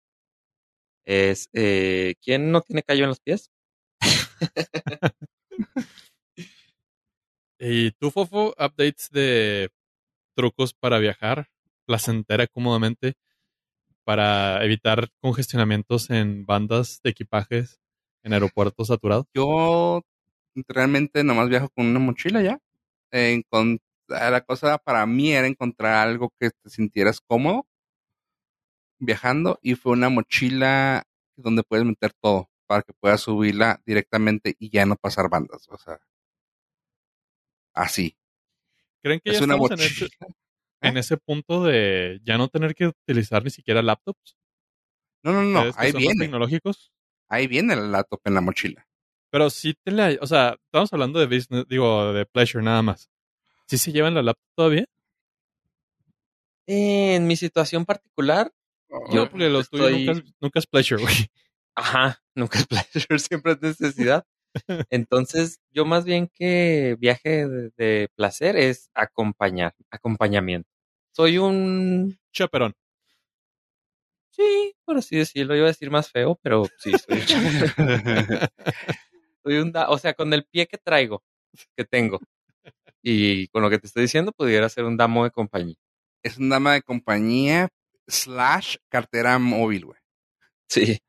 [1.06, 3.52] es eh, ¿quién no tiene callo en los pies?
[7.60, 9.70] Y tú, Fofo, updates de
[10.36, 11.48] trucos para viajar
[11.86, 13.16] placentera cómodamente
[14.06, 17.80] para evitar congestionamientos en bandas de equipajes
[18.24, 19.26] en aeropuertos saturados.
[19.34, 20.02] Yo
[20.70, 22.60] realmente nomás viajo con una mochila ya.
[23.12, 27.68] Encont- la cosa para mí era encontrar algo que te sintieras cómodo
[29.00, 31.04] viajando y fue una mochila
[31.36, 35.68] donde puedes meter todo para que puedas subirla directamente y ya no pasar bandas.
[35.70, 36.00] O sea,
[37.84, 38.16] así.
[39.02, 40.08] ¿Creen que Es ya una estamos en ese,
[40.82, 44.38] en ese punto de ya no tener que utilizar ni siquiera laptops?
[45.24, 46.26] No, no, no, ¿Ustedes que ahí viene.
[46.26, 46.92] tecnológicos?
[47.28, 48.88] Ahí viene el laptop en la mochila.
[49.32, 53.10] Pero sí te la, o sea, estamos hablando de business, digo, de pleasure nada más.
[53.68, 54.86] ¿Sí se llevan la laptop todavía?
[56.68, 58.52] En mi situación particular,
[59.12, 61.16] Yo porque lo tuyo estoy- nunca es, nunca es pleasure, güey.
[61.76, 62.68] Ajá, nunca es
[63.08, 64.26] pleasure, siempre es necesidad.
[64.90, 70.70] Entonces, yo más bien que viaje de, de placer es acompañar, acompañamiento.
[71.12, 72.74] Soy un, Chaperón.
[74.32, 77.26] sí, por así decirlo, iba a decir más feo, pero sí, soy un
[79.44, 81.24] soy un, da- o sea, con el pie que traigo,
[81.78, 82.20] que tengo,
[83.04, 85.78] y con lo que te estoy diciendo, pudiera ser un damo de compañía.
[86.24, 87.70] es una dama de compañía
[88.08, 90.00] slash cartera móvil, güey.
[90.70, 91.00] Sí.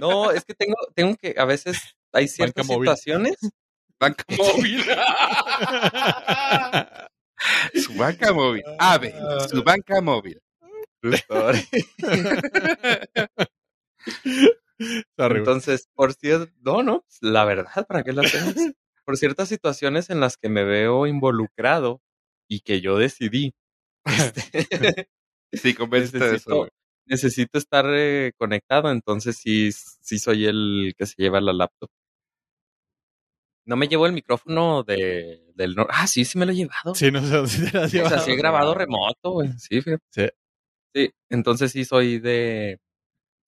[0.00, 1.78] No, es que tengo, tengo que, a veces
[2.16, 2.88] hay ciertas móvil.
[2.88, 3.36] situaciones.
[3.98, 4.84] Banca móvil.
[7.74, 8.62] su banca móvil.
[8.78, 9.14] Ave,
[9.50, 10.40] su banca móvil.
[15.18, 18.54] Entonces, por cierto, no, no, la verdad, ¿para qué la hacemos?
[19.04, 22.02] Por ciertas situaciones en las que me veo involucrado
[22.48, 23.54] y que yo decidí,
[24.04, 25.08] este,
[25.52, 26.70] Sí, eso, necesito, güey.
[27.06, 31.88] necesito estar eh, conectado, entonces sí, sí soy el que se lleva la laptop.
[33.66, 35.74] No me llevo el micrófono de, del...
[35.76, 36.94] nor- Ah, sí, sí me lo he llevado.
[36.94, 39.50] Sí, no sé si te has O sea, sí he grabado remoto, güey.
[39.58, 40.04] Sí, fíjate.
[40.10, 40.28] Sí.
[40.94, 42.80] Sí, entonces sí soy de,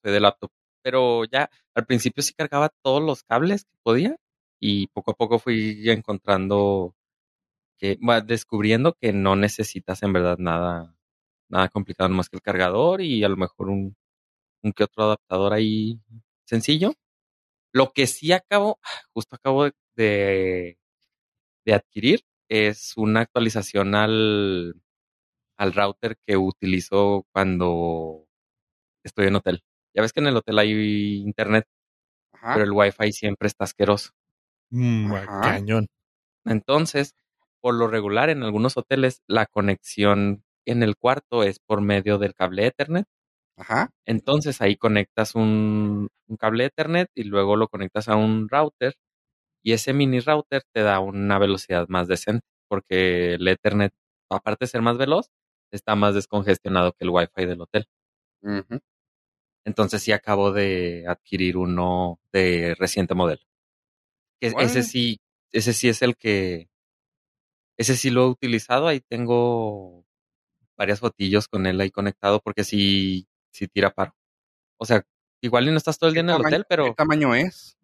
[0.02, 0.50] soy de laptop.
[0.82, 4.16] Pero ya al principio sí cargaba todos los cables que podía
[4.60, 6.94] y poco a poco fui encontrando
[7.78, 10.96] que, bueno, descubriendo que no necesitas en verdad nada,
[11.48, 13.96] nada complicado más que el cargador y a lo mejor un,
[14.62, 16.00] un que otro adaptador ahí
[16.46, 16.94] sencillo.
[17.72, 18.78] Lo que sí acabo,
[19.14, 20.78] justo acabo de, de,
[21.66, 24.80] de adquirir es una actualización al,
[25.58, 28.26] al router que utilizo cuando
[29.04, 29.62] estoy en hotel.
[29.94, 31.66] Ya ves que en el hotel hay internet,
[32.32, 32.54] Ajá.
[32.54, 34.12] pero el wifi siempre está asqueroso.
[34.70, 35.40] Mm, Ajá.
[35.42, 35.88] cañón.
[36.44, 37.14] Entonces,
[37.60, 42.34] por lo regular en algunos hoteles la conexión en el cuarto es por medio del
[42.34, 43.06] cable Ethernet.
[43.56, 43.90] Ajá.
[44.06, 48.94] Entonces ahí conectas un, un cable Ethernet y luego lo conectas a un router
[49.62, 53.92] y ese mini router te da una velocidad más decente porque el Ethernet,
[54.30, 55.30] aparte de ser más veloz,
[55.70, 57.86] está más descongestionado que el Wi-Fi del hotel.
[59.64, 63.42] Entonces sí acabo de adquirir uno de reciente modelo.
[64.40, 64.64] Que Órale.
[64.64, 65.20] ese sí,
[65.52, 66.68] ese sí es el que,
[67.76, 68.86] ese sí lo he utilizado.
[68.86, 70.04] Ahí tengo
[70.76, 74.14] varias fotillos con él ahí conectado porque sí, sí tira paro.
[74.78, 75.04] O sea,
[75.42, 77.76] igual y no estás todo el ¿Qué día en el hotel, pero ¿Qué tamaño es?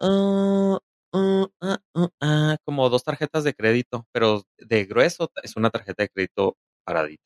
[0.00, 0.78] Ah,
[1.12, 6.02] ah, ah, ah, ah, como dos tarjetas de crédito, pero de grueso es una tarjeta
[6.04, 7.22] de crédito paradita.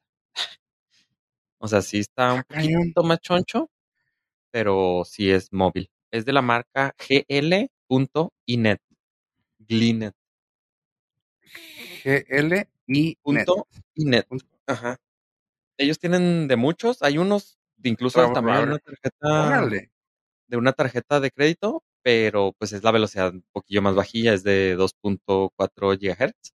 [1.58, 2.80] O sea, sí está un Ah, cañón.
[2.82, 3.70] poquito más choncho,
[4.50, 5.90] pero sí es móvil.
[6.10, 8.80] Es de la marca gl.inet.
[9.58, 10.14] Glinet.
[12.04, 13.46] GL y net.
[13.46, 14.26] Punto inet.
[14.66, 14.96] Ajá.
[15.78, 19.90] Ellos tienen de muchos, hay unos de incluso Ra- tamaño de una tarjeta Órale.
[20.48, 24.42] de una tarjeta de crédito, pero pues es la velocidad un poquillo más bajilla, es
[24.42, 26.52] de 2.4 GHz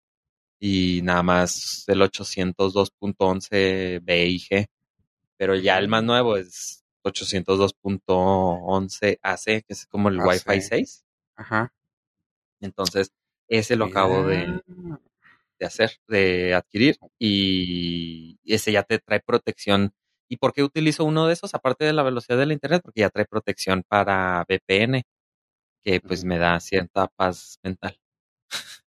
[0.59, 4.67] y nada más el 802.11 B y G,
[5.37, 10.27] pero ya el más nuevo es 802.11 AC, que es como el AC.
[10.27, 11.05] Wi-Fi 6.
[11.35, 11.73] Ajá.
[12.61, 13.11] Entonces,
[13.49, 14.61] ese lo acabo de,
[15.59, 19.93] de hacer, de adquirir y ese ya te trae protección.
[20.29, 22.81] ¿Y por qué utilizo uno de esos aparte de la velocidad del internet?
[22.83, 25.03] Porque ya trae protección para VPN,
[25.83, 27.99] que pues me da cierta paz mental.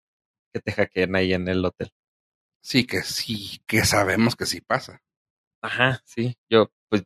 [0.54, 1.92] que te hackeen ahí en el hotel.
[2.62, 5.02] Sí, que sí, que sabemos que sí pasa.
[5.62, 7.04] Ajá, sí, yo pues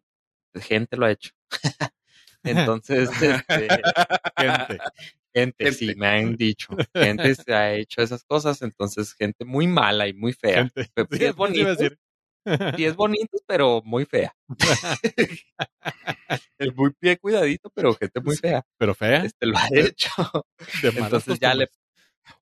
[0.56, 1.32] gente lo ha hecho.
[2.44, 3.68] Entonces, este,
[4.38, 4.80] Gente.
[5.34, 6.00] gente, sí, Gente.
[6.00, 10.34] me han dicho, gente se ha hecho esas cosas, entonces gente muy mala y muy
[10.34, 10.70] fea.
[10.70, 10.90] Gente.
[10.94, 11.90] Pero sí Sí, es bonito, sí
[12.46, 14.36] es bonito, pero muy fea.
[16.60, 18.66] Es muy pie cuidadito, pero gente muy fea.
[18.78, 19.24] Pero fea.
[19.24, 20.12] Este lo ha hecho.
[20.84, 21.70] De Entonces ya le.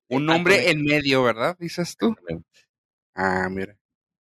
[0.08, 1.56] Un hombre en medio, ¿verdad?
[1.58, 2.16] Dices tú.
[3.14, 3.78] Ah, mira.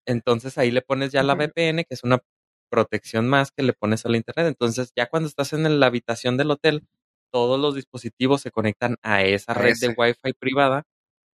[0.05, 1.35] Entonces ahí le pones ya la.
[1.35, 2.21] VPN, que es una
[2.69, 4.47] protección más que le pones al internet.
[4.47, 6.85] Entonces ya cuando estás en la habitación del hotel,
[7.31, 9.87] todos los dispositivos se conectan a esa red ese.
[9.87, 10.83] de Wi-Fi privada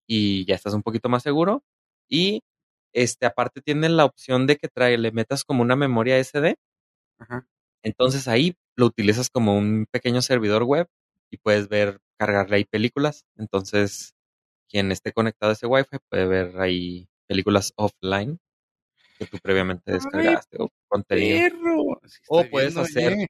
[0.07, 1.63] y ya estás un poquito más seguro.
[2.07, 2.43] Y
[2.93, 6.55] este aparte tiene la opción de que trae, le metas como una memoria SD.
[7.19, 7.47] Ajá.
[7.83, 10.87] Entonces ahí lo utilizas como un pequeño servidor web
[11.31, 13.25] y puedes ver, cargarle ahí películas.
[13.37, 14.13] Entonces,
[14.69, 18.39] quien esté conectado a ese Wi-Fi puede ver ahí películas offline
[19.17, 21.49] que tú previamente Ay, descargaste o contenido.
[22.27, 23.27] O puedes hacer-.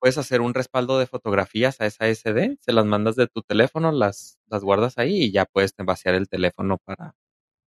[0.00, 3.92] Puedes hacer un respaldo de fotografías a esa SD, se las mandas de tu teléfono,
[3.92, 7.14] las, las guardas ahí y ya puedes vaciar el teléfono para,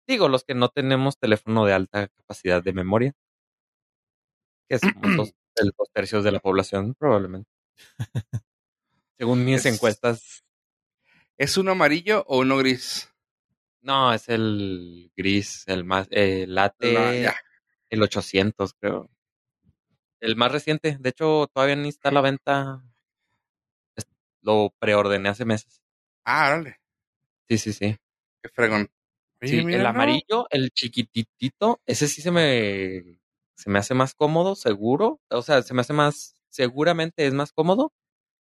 [0.08, 3.14] digo, los que no tenemos teléfono de alta capacidad de memoria,
[4.70, 7.50] que somos los El dos tercios de la población, probablemente.
[9.18, 10.44] Según mis Es- encuestas,
[11.38, 13.10] ¿Es uno amarillo o uno gris?
[13.82, 17.32] no, es el gris, el más, eh, late, No,
[17.90, 19.10] el 800, creo.
[20.22, 20.98] El más reciente.
[21.00, 22.82] De hecho, todavía ni está a la venta.
[24.42, 25.82] Lo preordené hace meses.
[26.26, 26.80] Ah, órale.
[27.50, 27.98] Sí, sí, sí.
[28.42, 28.90] Qué fregón.
[29.76, 33.20] El amarillo, el chiquititito, ese sí se me,
[33.58, 35.20] se me hace más cómodo, seguro.
[35.30, 37.92] O sea, se me hace más, seguramente es más cómodo,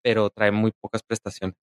[0.03, 1.55] pero trae muy pocas prestaciones.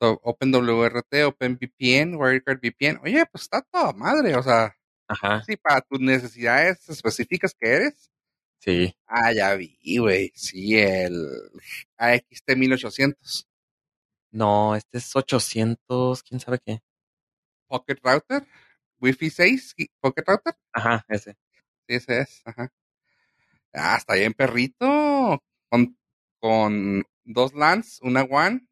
[0.00, 3.00] To- OpenWRT, OpenVPN, WireGuard VPN.
[3.02, 4.36] Oye, pues está toda madre.
[4.36, 4.76] O sea,
[5.08, 8.10] Ajá, sí, para tus necesidades específicas que eres.
[8.60, 8.94] sí.
[9.06, 10.32] Ah, ya vi, güey.
[10.34, 11.26] Sí, el
[11.98, 13.46] AXT 1800.
[14.32, 16.80] No, este es 800, quién sabe qué.
[17.68, 18.44] Pocket Router.
[19.00, 19.74] Wi-Fi 6.
[19.76, 20.54] y- Pocket Router.
[20.72, 21.36] Ajá, ese.
[21.86, 22.42] Sí, ese es.
[22.44, 22.72] Ajá.
[23.72, 25.40] Ah, está bien, perrito.
[25.70, 25.96] Con,
[26.40, 28.68] con dos LANs, una WAN.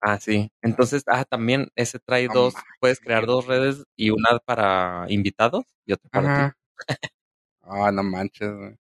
[0.00, 0.50] Ah, sí.
[0.62, 5.92] Entonces, ah, también ese trae dos, puedes crear dos redes y una para invitados y
[5.92, 6.58] otra para ti.
[7.64, 8.76] Ah, no manches, güey.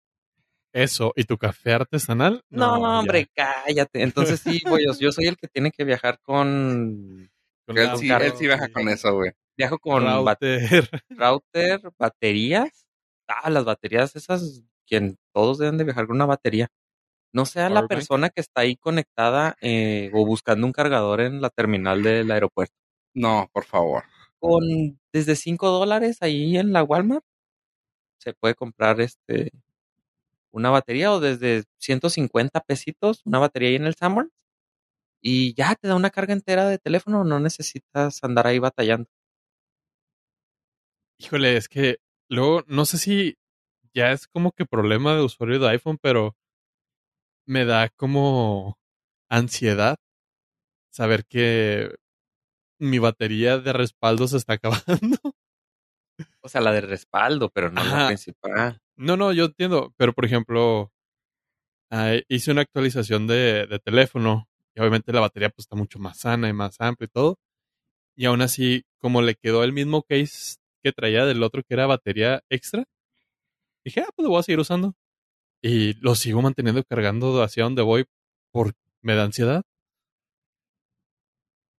[0.74, 2.44] Eso, ¿y tu café artesanal?
[2.50, 4.02] No, hombre, cállate.
[4.02, 7.30] Entonces sí, voy, yo, soy el que tiene que viajar con...
[7.68, 9.34] Con Él sí, él sí viaja con eso, güey.
[9.58, 10.90] Viajo con router.
[11.10, 12.88] router, baterías.
[13.28, 16.70] Ah, las baterías esas, quien todos deben de viajar con una batería.
[17.34, 21.50] No sea la persona que está ahí conectada eh, o buscando un cargador en la
[21.50, 22.76] terminal del aeropuerto.
[23.14, 24.04] No, por favor.
[24.40, 27.24] Con desde 5 dólares ahí en la Walmart
[28.18, 29.52] se puede comprar este
[30.52, 34.32] una batería o desde 150 pesitos una batería ahí en el Sanborns
[35.22, 39.08] y ya te da una carga entera de teléfono, no necesitas andar ahí batallando.
[41.24, 43.38] Híjole, es que luego no sé si
[43.94, 46.36] ya es como que problema de usuario de iPhone, pero
[47.46, 48.80] me da como
[49.30, 49.98] ansiedad
[50.92, 51.96] saber que
[52.80, 55.36] mi batería de respaldo se está acabando.
[56.42, 58.82] O sea, la de respaldo, pero no la principal.
[58.96, 60.92] No, no, yo entiendo, pero por ejemplo,
[61.92, 66.18] ah, hice una actualización de, de teléfono y obviamente la batería pues está mucho más
[66.18, 67.38] sana y más amplia y todo.
[68.16, 71.86] Y aún así, como le quedó el mismo case que traía del otro que era
[71.88, 72.84] batería extra,
[73.86, 74.96] dije, ah, pues lo voy a seguir usando.
[75.64, 78.06] Y lo sigo manteniendo cargando hacia donde voy
[78.52, 79.64] por me da ansiedad.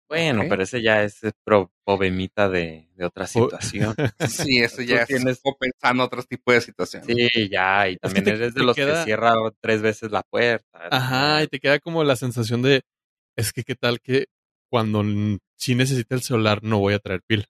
[0.08, 0.48] Bueno, Ok.
[0.50, 3.94] pero ese ya es pro- problemita de, de otra situación.
[4.50, 7.06] Sí, eso ya Tú es tienes- compensando otros tipos de situaciones.
[7.08, 10.88] Sí, ya, y también te- eres de los queda- que cierra tres veces la puerta.
[10.90, 12.82] Ajá, y te queda como la sensación de,
[13.36, 14.26] es que qué tal que
[14.70, 17.46] cuando n- sí necesite el celular no voy a traer pila.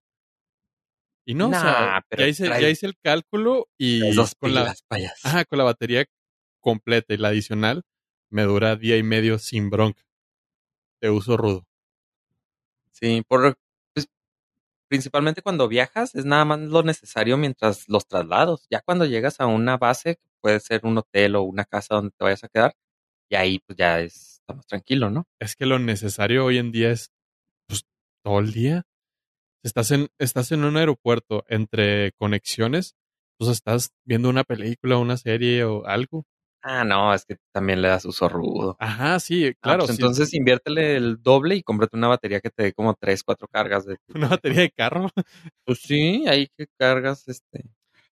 [1.24, 4.62] Y no, o sea, ya hice, trae- ya hice el cálculo y dos con la,
[4.62, 4.84] pilas,
[5.22, 6.04] ajá, con la batería
[6.60, 7.82] completa y la adicional
[8.30, 10.02] me dura día y medio sin bronca.
[11.00, 11.64] De uso rudo.
[12.92, 13.56] Sí, por,
[13.94, 14.06] pues,
[14.88, 18.66] principalmente cuando viajas es nada más lo necesario mientras los traslados.
[18.70, 22.12] Ya cuando llegas a una base, que puede ser un hotel o una casa donde
[22.12, 22.74] te vayas a quedar,
[23.30, 25.26] y ahí pues ya es, está más tranquilo, ¿no?
[25.40, 27.10] Es que lo necesario hoy en día es
[27.68, 27.84] pues
[28.24, 28.84] todo el día.
[29.64, 32.94] Estás en, estás en un aeropuerto entre conexiones,
[33.38, 36.24] pues estás viendo una película, una serie o algo.
[36.64, 38.76] Ah, no, es que también le das uso rudo.
[38.78, 39.78] Ajá, sí, Ah, claro.
[39.84, 40.02] pues sí.
[40.02, 43.84] entonces inviértele el doble y cómprate una batería que te dé como tres, cuatro cargas
[43.84, 45.08] de una batería de carro.
[45.64, 47.64] Pues sí, ahí que cargas este.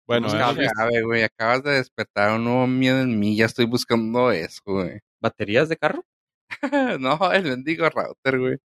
[0.07, 4.61] Bueno, Sabe, güey, acabas de despertar un nuevo miedo en mí, ya estoy buscando eso,
[4.67, 4.99] güey.
[5.21, 6.05] ¿Baterías de carro?
[7.01, 8.57] no, el bendigo router, güey.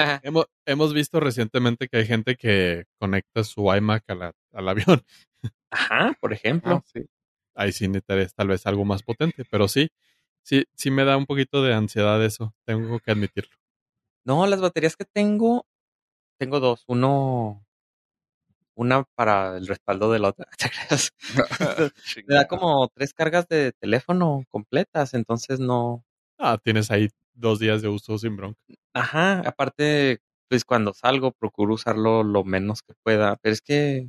[0.00, 0.20] Ajá.
[0.22, 4.68] hemos, hemos visto recientemente que hay gente que conecta su iMac a la- al
[5.00, 5.02] avión.
[5.70, 6.76] Ajá, por ejemplo.
[6.76, 7.04] Ah, sí.
[7.54, 9.90] Ahí sí necesitarías tal vez algo más potente, pero sí,
[10.42, 13.54] sí, sí me da un poquito de ansiedad eso, tengo que admitirlo.
[14.24, 15.66] No, las baterías que tengo,
[16.38, 16.84] tengo dos.
[16.86, 17.64] Uno,
[18.74, 20.46] una para el respaldo de la otra.
[20.58, 21.10] ¿Te creas?
[22.26, 26.04] Me da como tres cargas de teléfono completas, entonces no.
[26.38, 28.60] Ah, tienes ahí dos días de uso sin bronca.
[28.94, 34.08] Ajá, aparte, pues cuando salgo procuro usarlo lo menos que pueda, pero es que,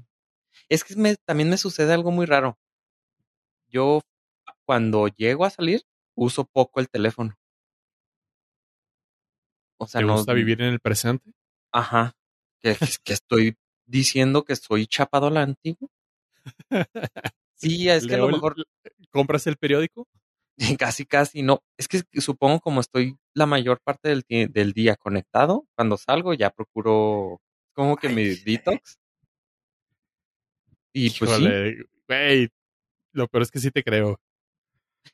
[0.70, 2.58] es que me, también me sucede algo muy raro.
[3.68, 4.00] Yo
[4.66, 5.82] cuando llego a salir
[6.16, 7.36] uso poco el teléfono.
[9.80, 11.32] O sea, ¿Te no, gusta vivir en el presente?
[11.72, 12.14] Ajá.
[12.62, 15.90] Que, que estoy diciendo que soy chapado a la antigua.
[17.56, 18.56] Sí, es que a lo el- mejor
[19.12, 20.08] ¿Compras el periódico?
[20.80, 21.64] casi, casi no.
[21.78, 26.50] Es que supongo como estoy la mayor parte del, del día conectado, cuando salgo ya
[26.52, 27.42] procuro
[27.74, 29.00] como que Ay, mi detox.
[30.94, 32.50] Y pues sí,
[33.14, 34.20] lo peor es que sí te creo.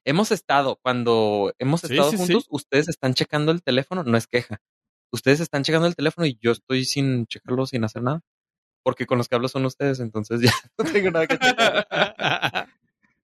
[0.04, 2.24] Hemos estado, cuando hemos estado sí, sí.
[2.24, 4.62] juntos, ustedes están checando el teléfono, no es queja.
[5.12, 8.22] Ustedes están checando el teléfono y yo estoy sin checarlo, sin hacer nada.
[8.84, 11.88] Porque con los que hablo son ustedes, entonces ya no tengo nada que checar.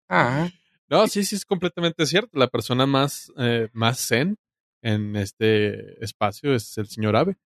[0.09, 0.47] Ah,
[0.93, 2.37] no, sí, sí, es completamente cierto.
[2.37, 4.37] La persona más, eh, más zen
[4.81, 7.37] en este espacio es el señor Abe.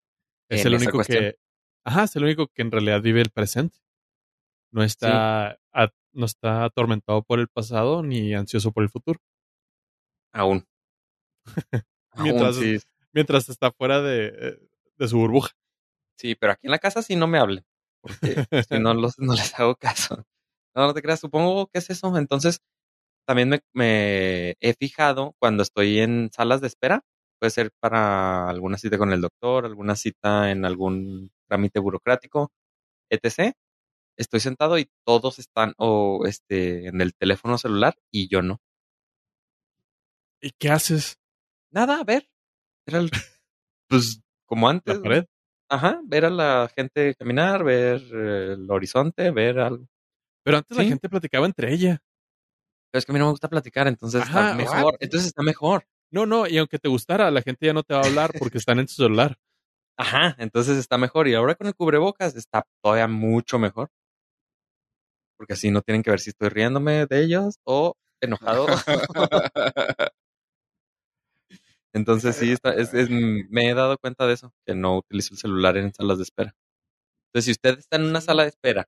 [0.49, 1.19] Es el único cuestión.
[1.23, 1.39] que,
[1.85, 3.77] ajá, es el único que en realidad vive el presente.
[4.71, 9.19] No está, a- no está atormentado por el pasado ni ansioso por el futuro.
[10.33, 10.65] Aún.
[12.11, 12.77] Aún, Mientras- sí.
[13.13, 14.59] Mientras está fuera de, eh,
[14.97, 15.51] de su burbuja.
[16.19, 17.65] Sí, pero aquí en la casa sí no me hablen.
[18.01, 18.35] Porque
[18.69, 20.23] si no, los, no les hago caso.
[20.75, 22.15] No, no te creas, supongo que es eso.
[22.17, 22.61] Entonces,
[23.27, 27.03] también me, me he fijado cuando estoy en salas de espera.
[27.39, 32.51] Puede ser para alguna cita con el doctor, alguna cita en algún trámite burocrático,
[33.11, 33.53] etc.
[34.17, 38.59] Estoy sentado y todos están o este en el teléfono celular y yo no.
[40.41, 41.17] ¿Y qué haces?
[41.71, 42.27] Nada, a ver.
[42.87, 43.11] Era el-
[43.89, 44.95] pues como antes.
[44.97, 45.25] ¿La pared?
[45.69, 49.85] Ajá, ver a la gente caminar, ver el horizonte, ver algo.
[50.43, 50.83] Pero antes Sí.
[50.83, 51.99] la gente platicaba entre ella.
[52.91, 54.97] Pero es que a mí no me gusta platicar, entonces Ajá, está mejor.
[54.99, 55.85] Entonces está mejor.
[56.09, 58.57] No, no, y aunque te gustara, la gente ya no te va a hablar porque
[58.65, 59.37] están en su celular.
[59.97, 61.27] Ajá, entonces está mejor.
[61.27, 63.89] Y ahora con el cubrebocas está todavía mucho mejor.
[65.37, 68.67] Porque así no tienen que ver si estoy riéndome de ellos o enojado.
[71.93, 75.39] Entonces sí, está, es, es- me he dado cuenta de eso, que no utilizo el
[75.39, 76.53] celular en salas de espera.
[77.29, 78.87] Entonces, si usted está en una sala de espera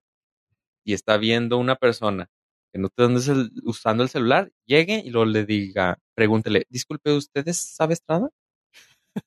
[0.86, 2.30] y está viendo una persona
[2.72, 7.12] que no está dónde el- usando el celular, llegue y luego le diga, pregúntele, disculpe,
[7.12, 8.30] ¿usted es Sabe Estrada?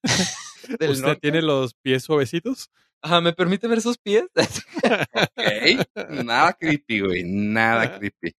[0.80, 1.20] ¿Usted norte?
[1.20, 2.70] tiene los pies suavecitos?
[3.02, 4.26] Ajá, ¿me permite ver sus pies?
[5.14, 6.10] ok.
[6.24, 7.24] Nada creepy, güey.
[7.24, 8.32] Nada creepy.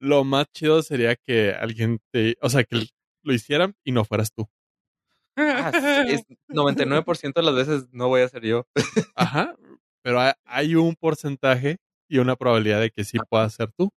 [0.00, 2.86] Lo más chido sería que alguien te, o sea, que
[3.22, 4.48] lo hicieran y no fueras tú.
[5.38, 5.70] Ah,
[6.08, 8.66] es 99% de las veces no voy a ser yo.
[9.14, 9.54] Ajá,
[10.02, 11.76] pero hay, hay un porcentaje
[12.08, 13.90] y una probabilidad de que sí puedas ser tú.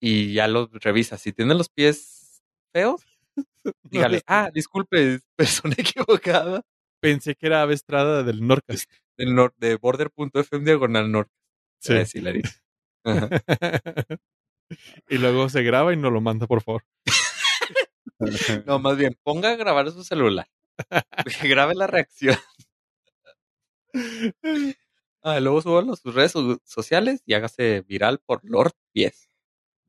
[0.00, 1.18] Y ya los revisa.
[1.18, 2.42] Si tiene los pies
[2.72, 3.02] feos,
[3.82, 6.62] dígale, ah, disculpe, persona equivocada.
[7.00, 8.90] Pensé que era Ave Estrada del Norcast.
[9.16, 11.32] Del nor de border.fm diagonal norte.
[11.80, 12.04] Sí.
[12.06, 12.32] Sí, la
[15.08, 16.84] y luego se graba y nos lo manda, por favor.
[18.66, 20.48] No, más bien, ponga a grabar su celular.
[21.40, 22.36] Que grabe la reacción.
[25.22, 29.27] Ah, luego súbalo a sus redes so- sociales y hágase viral por Lord Pies.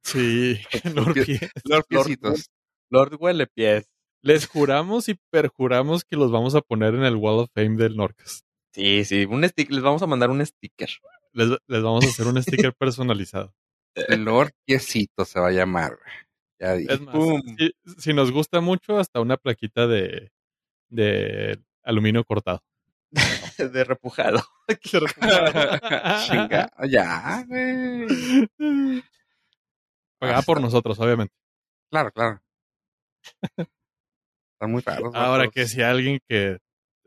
[0.04, 0.60] Sí,
[0.96, 1.52] Lord Pies.
[1.64, 2.50] Los piecitos.
[2.90, 3.88] Lord Huele Pies.
[4.22, 7.96] Les juramos y perjuramos que los vamos a poner en el Wall of Fame del
[7.96, 8.46] Norcast.
[8.74, 10.90] Sí, sí, un stick, les vamos a mandar un sticker.
[11.34, 13.54] Les, les vamos a hacer un sticker personalizado.
[14.10, 16.14] Lord Piecito se va a llamar, güey.
[16.60, 16.94] Ya dije.
[16.94, 17.16] Es más,
[17.58, 20.32] si, si nos gusta mucho, hasta una plaquita de,
[20.90, 22.62] de aluminio cortado.
[23.58, 24.44] de repujado.
[24.82, 29.04] Chinga, ya, güey.
[30.20, 31.34] Pagada por nosotros, obviamente.
[31.90, 32.42] Claro, claro.
[34.54, 35.16] Están muy raros.
[35.16, 36.58] Ahora que si alguien que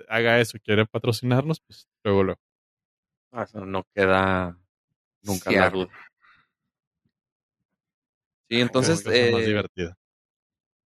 [0.08, 2.40] haga eso quiere patrocinarnos, pues luego luego.
[3.32, 4.58] Ah, no queda
[5.22, 5.90] nunca Sí, la duda.
[8.48, 9.62] Sí, entonces eh,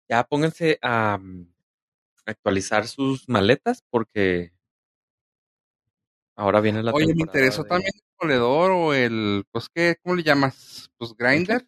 [0.09, 1.47] ya pónganse a mm,
[2.27, 4.53] actualizar sus maletas porque
[6.37, 9.97] ahora viene la Oye, me interesó de- también el moledor o el, pues, ¿qué?
[10.03, 10.91] ¿Cómo le llamas?
[10.99, 11.67] Pues, grinder.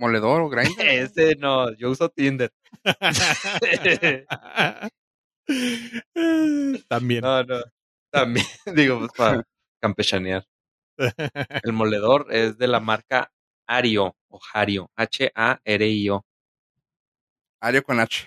[0.00, 0.88] Moledor o grinder.
[0.88, 2.50] Ese no, yo uso Tinder.
[6.88, 7.20] También.
[7.20, 7.62] No, no.
[8.10, 9.46] También, digo, pues para
[9.80, 10.44] campechanear.
[11.62, 13.30] El moledor es de la marca
[13.66, 16.24] Ario o Hario, H-A-R-I-O.
[17.60, 18.26] Ario con H.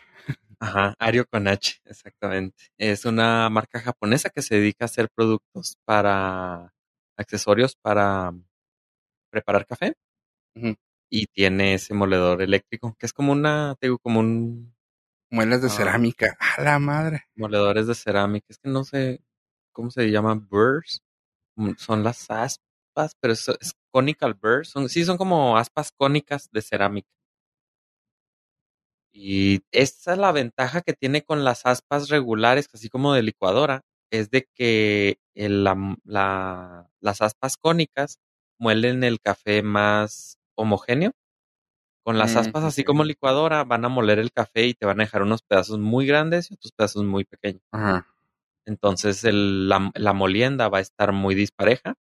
[0.59, 2.71] Ajá, Ario con H, exactamente.
[2.78, 6.71] Es una marca japonesa que se dedica a hacer productos para
[7.17, 8.32] accesorios para
[9.32, 9.95] preparar café.
[10.55, 10.76] Ujú.
[11.16, 14.74] Y tiene ese moledor eléctrico, que es como una, te digo, como un
[15.30, 15.72] Muelas de Ah.
[15.72, 16.38] cerámica.
[16.39, 17.26] A la madre.
[17.36, 18.47] moledores de cerámica.
[18.49, 19.22] Es que no sé
[19.74, 21.01] cómo se llama, burrs.
[21.55, 24.70] Mm, Son las aspas, pero es, es conical burrs.
[24.70, 27.09] Son, sí, son como aspas cónicas de cerámica.
[29.11, 33.82] Y esa es la ventaja que tiene con las aspas regulares, así como de licuadora,
[34.11, 38.18] es de que el- la- la- las aspas cónicas
[38.59, 41.12] muelen el café más homogéneo.
[42.06, 44.99] Con las Mm, aspas así como licuadora van a moler el café y te van
[44.99, 47.62] a dejar unos pedazos muy grandes y otros pedazos muy pequeños.
[47.72, 48.08] Ajá.
[48.66, 51.95] Entonces el- la, la molienda va a estar muy dispareja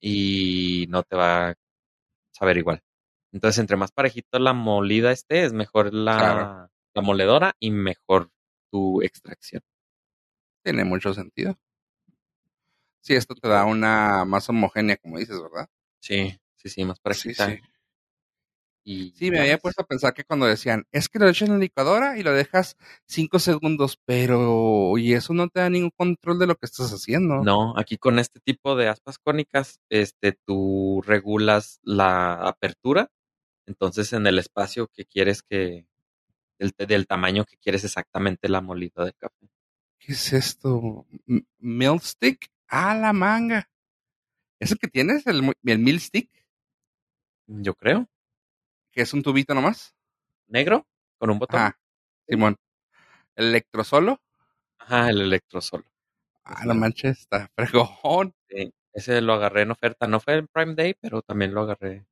[0.00, 1.54] y no te va a
[2.32, 2.82] saber igual.
[3.32, 6.70] Entonces, entre más parejito la molida esté, es mejor la, Claro.
[6.94, 8.30] la moledora y mejor
[8.70, 9.62] tu extracción.
[10.64, 11.58] Tiene mucho sentido.
[13.02, 15.68] Sí, esto te da una más homogénea, como dices, ¿verdad?
[16.00, 17.50] Sí, sí, sí, más Sí, parejita.
[17.50, 17.60] sí.
[18.86, 19.62] Y Sí, me había más.
[19.62, 22.32] puesto a pensar que cuando decían, es que lo echas en la licuadora y lo
[22.32, 26.92] dejas cinco segundos, pero y eso no te da ningún control de lo que estás
[26.92, 27.42] haciendo.
[27.42, 33.10] No, aquí con este tipo de aspas cónicas, este, tú regulas la apertura.
[33.66, 35.86] Entonces, en el espacio que quieres que,
[36.58, 39.48] del, del tamaño que quieres exactamente la molida de café.
[39.98, 41.06] ¿Qué es esto?
[41.58, 42.48] ¿Milk stick?
[42.68, 43.70] Ah, la manga.
[44.60, 45.26] ¿Es el que tienes?
[45.26, 46.30] ¿El, el milk stick?
[47.46, 48.08] Yo creo.
[48.92, 49.94] Que es un tubito nomás.
[50.48, 50.86] Negro,
[51.18, 51.60] con un botón.
[51.60, 51.78] Ajá,
[52.28, 52.56] Simón.
[53.36, 54.20] ¿El electrosolo?
[54.78, 55.84] Ajá, el electrosolo.
[56.44, 56.74] Ah, mero.
[56.74, 58.34] manches, está fregón.
[58.48, 60.06] Sí, ese lo agarré en oferta.
[60.06, 62.06] No fue en Prime Day, pero también lo agarré.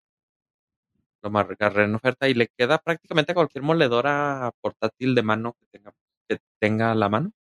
[1.23, 5.67] Lo agarré en oferta y le queda prácticamente a cualquier moledora portátil de mano que
[5.71, 5.95] tenga,
[6.29, 7.33] que tenga la mano.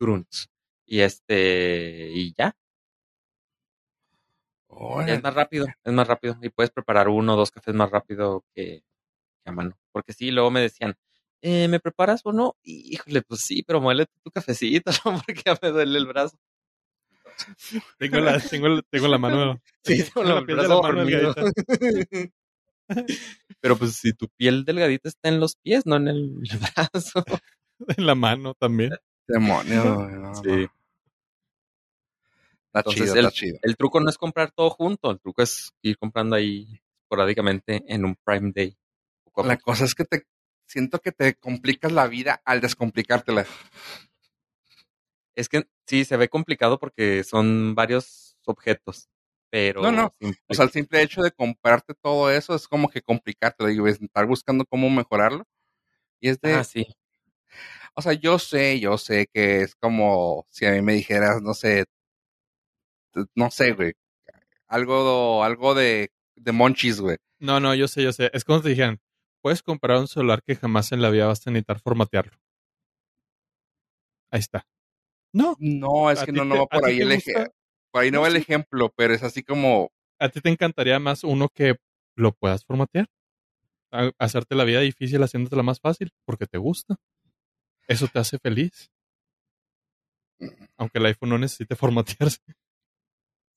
[0.00, 0.48] Grunts.
[0.86, 2.52] Y este, y ya.
[5.06, 6.36] Es más rápido, es más rápido.
[6.42, 8.82] Y puedes preparar uno o dos cafés más rápido que,
[9.44, 9.78] que a mano.
[9.92, 10.96] Porque sí, luego me decían,
[11.42, 12.56] eh, ¿me preparas uno?
[12.62, 15.20] Y, híjole, pues sí, pero muele tu cafecito, ¿no?
[15.26, 16.38] Porque ya me duele el brazo.
[17.98, 19.60] Tengo la, tengo, tengo la mano.
[19.84, 21.04] Sí, tengo la el piel de la mano.
[23.60, 26.30] Pero pues si tu piel delgadita está en los pies, no en el
[26.76, 27.24] brazo.
[27.96, 28.90] En la mano también.
[29.26, 30.06] Demonio.
[30.10, 30.48] no, Sí.
[30.48, 30.79] no.
[32.74, 33.58] Entonces chido, el, está chido.
[33.62, 38.04] el truco no es comprar todo junto, el truco es ir comprando ahí esporádicamente en
[38.04, 38.76] un Prime Day.
[39.44, 40.24] La cosa es que te
[40.66, 43.46] siento que te complicas la vida al descomplicártela.
[45.34, 49.08] Es que sí, se ve complicado porque son varios objetos,
[49.50, 50.12] pero No, no.
[50.18, 53.86] simple- O sea, el simple hecho de comprarte todo eso es como que complicarte, digo,
[53.86, 55.44] es estar buscando cómo mejorarlo.
[56.20, 56.86] Y es de, ah, sí.
[57.94, 61.54] o sea, yo sé, yo sé que es como si a mí me dijeras, no
[61.54, 61.86] sé,
[63.34, 63.92] no sé, güey,
[64.68, 67.16] algo, algo de, de monchis, güey.
[67.38, 68.30] No, no, yo sé, yo sé.
[68.34, 69.00] Es como te dijeran,
[69.42, 72.38] puedes comprar un celular que jamás en la vida vas a necesitar formatearlo.
[74.30, 74.66] Ahí está.
[75.32, 77.52] No, No, es ¿A que no, no va a por ahí el ejemplo.
[77.92, 79.90] Por ahí no, No, va el ejemplo, pero es así como,
[80.20, 81.76] a ti te encantaría más uno que
[82.16, 83.08] lo puedas formatear.
[83.92, 86.96] A- hacerte la vida difícil haciéndotela más fácil porque te gusta.
[87.88, 88.90] Eso te hace feliz.
[90.76, 92.40] Aunque el iPhone no necesite formatearse.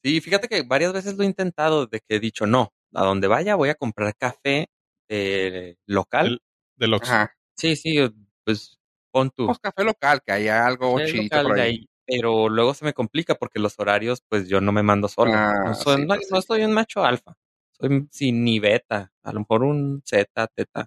[0.03, 3.27] Sí, fíjate que varias veces lo he intentado de que he dicho, no, a donde
[3.27, 4.67] vaya voy a comprar café
[5.07, 6.41] eh, local.
[6.75, 7.95] Del, del ajá, Sí, sí,
[8.43, 8.79] pues
[9.11, 9.45] pon tú.
[9.45, 11.69] pues café local, que haya algo local por ahí.
[11.69, 11.89] ahí.
[12.05, 15.31] Pero luego se me complica porque los horarios, pues yo no me mando solo.
[15.33, 17.37] Ah, no, soy, sí, no, pues no soy un macho alfa.
[17.71, 19.13] Soy sin ni beta.
[19.23, 20.85] A lo mejor un Z, teta,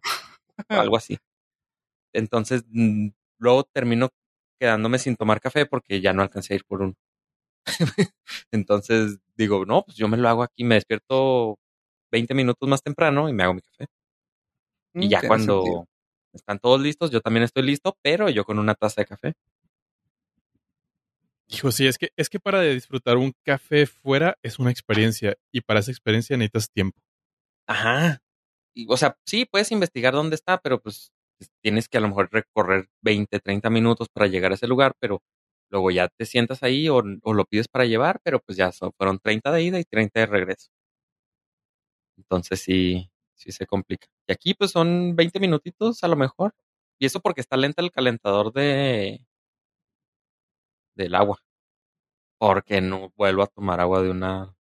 [0.68, 1.16] o algo así.
[2.12, 2.64] Entonces,
[3.38, 4.10] luego termino
[4.60, 6.94] quedándome sin tomar café porque ya no alcancé a ir por uno.
[8.52, 11.58] Entonces digo, no, pues yo me lo hago aquí, me despierto
[12.12, 13.86] 20 minutos más temprano y me hago mi café.
[14.98, 15.86] Y Mm, ya tiene cuando sentido.
[16.32, 19.34] están todos listos, yo también estoy listo, pero yo con una taza de café.
[21.48, 25.36] Hijo, sí, es que, es que para disfrutar un café fuera es una experiencia.
[25.52, 27.00] Y para esa experiencia necesitas tiempo.
[27.66, 28.18] Ajá.
[28.74, 31.12] Y, o sea, sí, puedes investigar dónde está, pero pues
[31.62, 35.22] tienes que a lo mejor recorrer 20, 30 minutos para llegar a ese lugar, pero
[35.76, 38.92] luego ya te sientas ahí o, o lo pides para llevar, pero pues ya son,
[38.96, 40.68] fueron 30 de ida y 30 de regreso.
[42.16, 44.06] Entonces sí, sí se complica.
[44.26, 46.54] Y aquí pues son 20 minutitos a lo mejor.
[46.98, 49.20] Y eso porque está lenta el calentador de
[50.94, 51.38] del agua.
[52.38, 54.54] Porque no vuelvo a tomar agua de una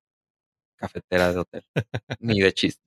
[0.77, 1.65] cafetera de hotel.
[2.21, 2.83] Ni de chiste.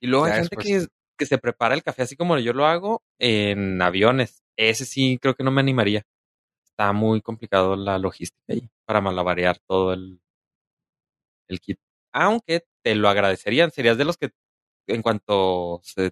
[0.00, 0.86] Y luego hay gente que,
[1.18, 4.42] que se prepara el café así como yo lo hago en aviones.
[4.56, 6.04] Ese sí creo que no me animaría.
[6.80, 10.18] Está muy complicado la logística ahí para malabarear todo el,
[11.48, 11.78] el kit.
[12.10, 13.70] Aunque te lo agradecerían.
[13.70, 14.30] Serías de los que
[14.86, 16.10] en cuanto se,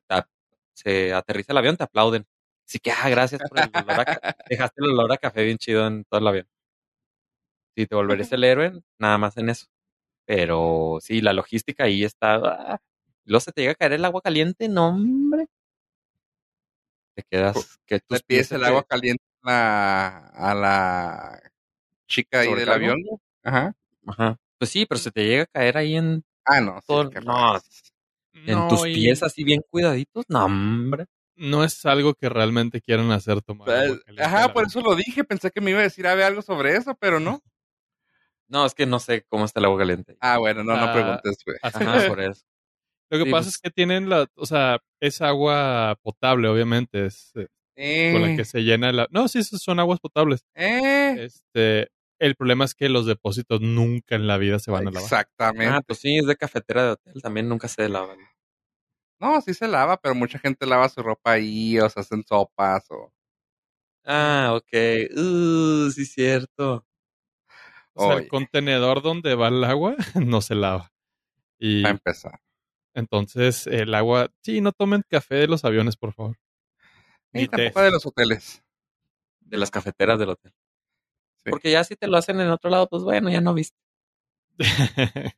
[0.75, 2.27] se aterriza el avión te aplauden.
[2.67, 5.57] Así que, ah, gracias por el olor a ca- Dejaste el olor a café bien
[5.57, 6.49] chido en todo el avión.
[7.75, 9.69] Si te volverías el héroe, nada más en eso.
[10.27, 12.35] Pero sí, la logística ahí está.
[12.75, 12.79] ah.
[13.25, 15.47] Luego se te llega a caer el agua caliente, no, hombre.
[17.17, 21.41] Te quedas que tus pies el agua caliente la, a la
[22.07, 22.99] chica ahí del avión.
[23.43, 23.75] Ajá.
[24.07, 24.37] Ajá.
[24.59, 27.21] Pues sí, pero se te llega a caer ahí en, Ah, no, sí, Todo- qué
[27.21, 27.57] no.
[28.35, 30.25] en No, tus y pies así bien cuidaditos.
[30.29, 31.07] No, hombre.
[31.37, 33.67] no es algo que realmente quieran hacer tomar.
[33.67, 35.25] Pues, Ajá, por eso lo dije.
[35.25, 37.41] Pensé que me iba a decir Ave algo sobre eso, pero no.
[38.51, 40.17] No, es que no sé cómo está el agua caliente.
[40.21, 41.59] Ah, bueno, no, no Ah, preguntes, güey.
[41.63, 42.47] Ajá, por eso.
[43.11, 43.55] Lo que Sí, pasa pues.
[43.57, 47.33] es que tienen la, o sea, es agua potable, obviamente, es
[47.79, 49.07] eh, con la que Eh, se llena la.
[49.11, 50.45] No, sí, esas son aguas potables.
[50.55, 54.91] eh, Este, el problema es que los depósitos nunca en la vida se van a
[54.91, 55.03] lavar.
[55.05, 55.67] exactamente.
[55.67, 57.23] Ah, pues sí, es de cafetera de hotel.
[57.23, 58.19] También nunca se lavan.
[59.21, 62.87] No, sí se lava, pero mucha gente lava su ropa ahí, o se hacen sopas,
[62.91, 63.13] o...
[64.05, 64.73] Ah, ok.
[65.17, 66.87] Uh, sí, cierto.
[67.95, 68.25] O sea, Oye.
[68.25, 70.93] el contenedor donde va el agua no se lava.
[71.59, 72.41] Y Para empezar.
[72.95, 76.37] entonces el agua, sí, no tomen café de los aviones, por favor.
[77.43, 78.63] Y tampoco de los hoteles.
[79.41, 80.53] De las cafeteras del hotel.
[81.45, 81.51] Sí.
[81.51, 83.77] Porque ya si te lo hacen en otro lado, pues bueno, ya no viste.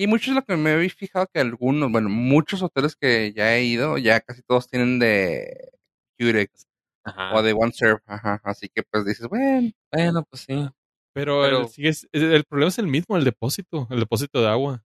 [0.00, 3.64] Y muchos lo que me habéis fijado que algunos, bueno, muchos hoteles que ya he
[3.64, 5.72] ido, ya casi todos tienen de
[6.16, 6.68] Curex
[7.02, 7.34] Ajá.
[7.34, 8.40] o de OneServe, ajá.
[8.44, 10.68] Así que pues dices, bueno, Bueno, pues sí.
[11.12, 14.84] Pero, Pero- El, sigue- el problema es el mismo, el depósito, el depósito de agua.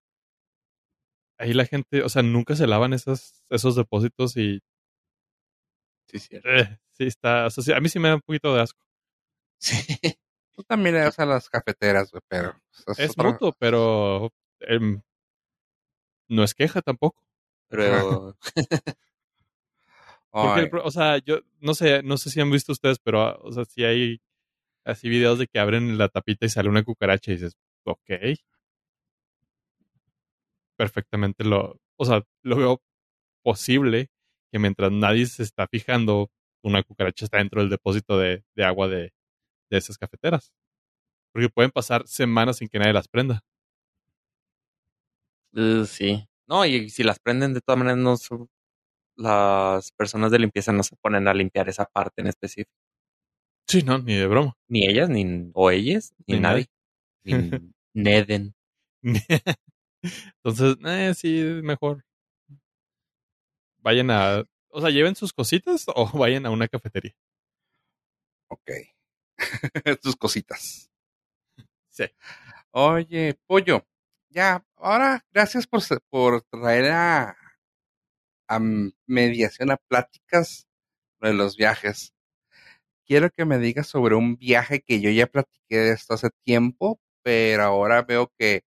[1.37, 4.61] Ahí la gente, o sea, nunca se lavan esas, esos depósitos y
[6.07, 6.49] Sí, cierto.
[6.49, 8.83] eh, sí está, o sea, sí, a mí sí me da un poquito de asco.
[9.59, 9.97] Sí.
[10.51, 12.53] tú también le das a las cafeteras, güey, pero
[12.97, 15.01] Es otra- mutuo, pero em,
[16.27, 17.21] no es queja tampoco.
[17.69, 18.35] Pero
[20.31, 23.51] Porque, o sea, yo no sé, no sé si han visto ustedes, pero, ah, o
[23.51, 24.19] sea, si hay
[24.85, 28.11] así videos de que abren la tapita y sale una cucaracha y dices, ok.
[30.75, 32.81] Perfectamente lo, o sea, lo veo
[33.43, 34.09] posible
[34.53, 36.31] que mientras nadie se está fijando,
[36.63, 39.13] una cucaracha está dentro del depósito de, de agua de,
[39.71, 40.53] de esas cafeteras.
[41.33, 43.43] Porque pueden pasar semanas sin que nadie las prenda.
[45.53, 46.27] uh, sí.
[46.47, 48.49] No, y si las prenden de todas maneras, no son-
[49.17, 52.71] las personas de limpieza no se ponen a limpiar esa parte en específico.
[53.67, 54.53] Sí, no, ni de broma.
[54.67, 56.67] Ni ellas, ni o ellas, ni, Ni nadie.
[57.25, 57.35] Ni
[57.93, 58.55] Neden.
[60.43, 62.03] Entonces, eh, sí, mejor.
[63.83, 64.43] Vayan a.
[64.69, 67.13] O sea, lleven sus cositas o vayan a una cafetería.
[68.47, 68.71] ok.
[70.01, 70.89] Tus cositas.
[71.89, 72.05] Sí.
[72.71, 73.85] Oye, pollo,
[74.29, 77.37] ya, ahora gracias por, por traer a,
[78.47, 78.59] a
[79.07, 80.67] mediación, a pláticas
[81.21, 82.13] de los viajes.
[83.05, 86.99] Quiero que me digas sobre un viaje que yo ya platiqué de esto hace tiempo,
[87.23, 88.63] pero ahora veo que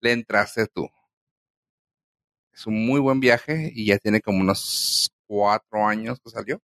[0.00, 0.88] le entraste tú.
[2.54, 6.60] Es un muy buen viaje y ya tiene como unos cuatro años que salió,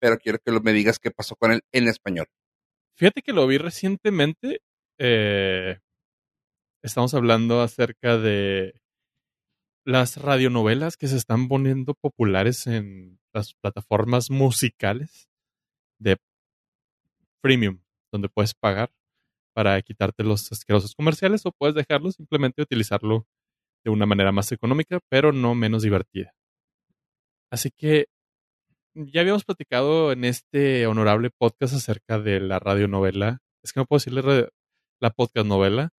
[0.00, 2.26] pero quiero que me digas qué pasó con él en español.
[2.96, 4.60] Fíjate que lo vi recientemente.
[4.98, 5.78] eh,
[6.82, 8.80] estamos hablando acerca de
[9.84, 15.30] las radionovelas que se están poniendo populares en las plataformas musicales
[15.98, 16.16] de
[17.40, 17.80] premium,
[18.12, 18.90] donde puedes pagar
[19.54, 23.26] para quitarte los asquerosos comerciales o puedes dejarlo simplemente utilizarlo
[23.84, 26.34] de una manera más económica, pero no menos divertida.
[27.50, 28.06] Así que
[28.94, 33.98] ya habíamos platicado en este honorable podcast acerca de la radionovela, es que no puedo
[33.98, 34.50] decirle
[35.00, 35.90] la podcast novela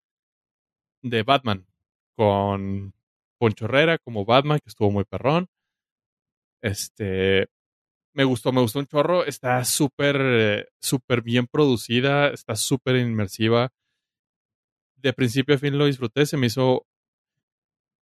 [1.03, 1.67] de Batman
[2.17, 2.93] con
[3.39, 5.49] Poncho Herrera como Batman, que estuvo muy perrón.
[6.61, 7.47] Este,
[8.15, 9.25] me gustó, me gustó un chorro.
[9.25, 13.71] Está súper, súper bien producida, está súper inmersiva.
[14.97, 16.85] De principio a fin lo disfruté, se me hizo,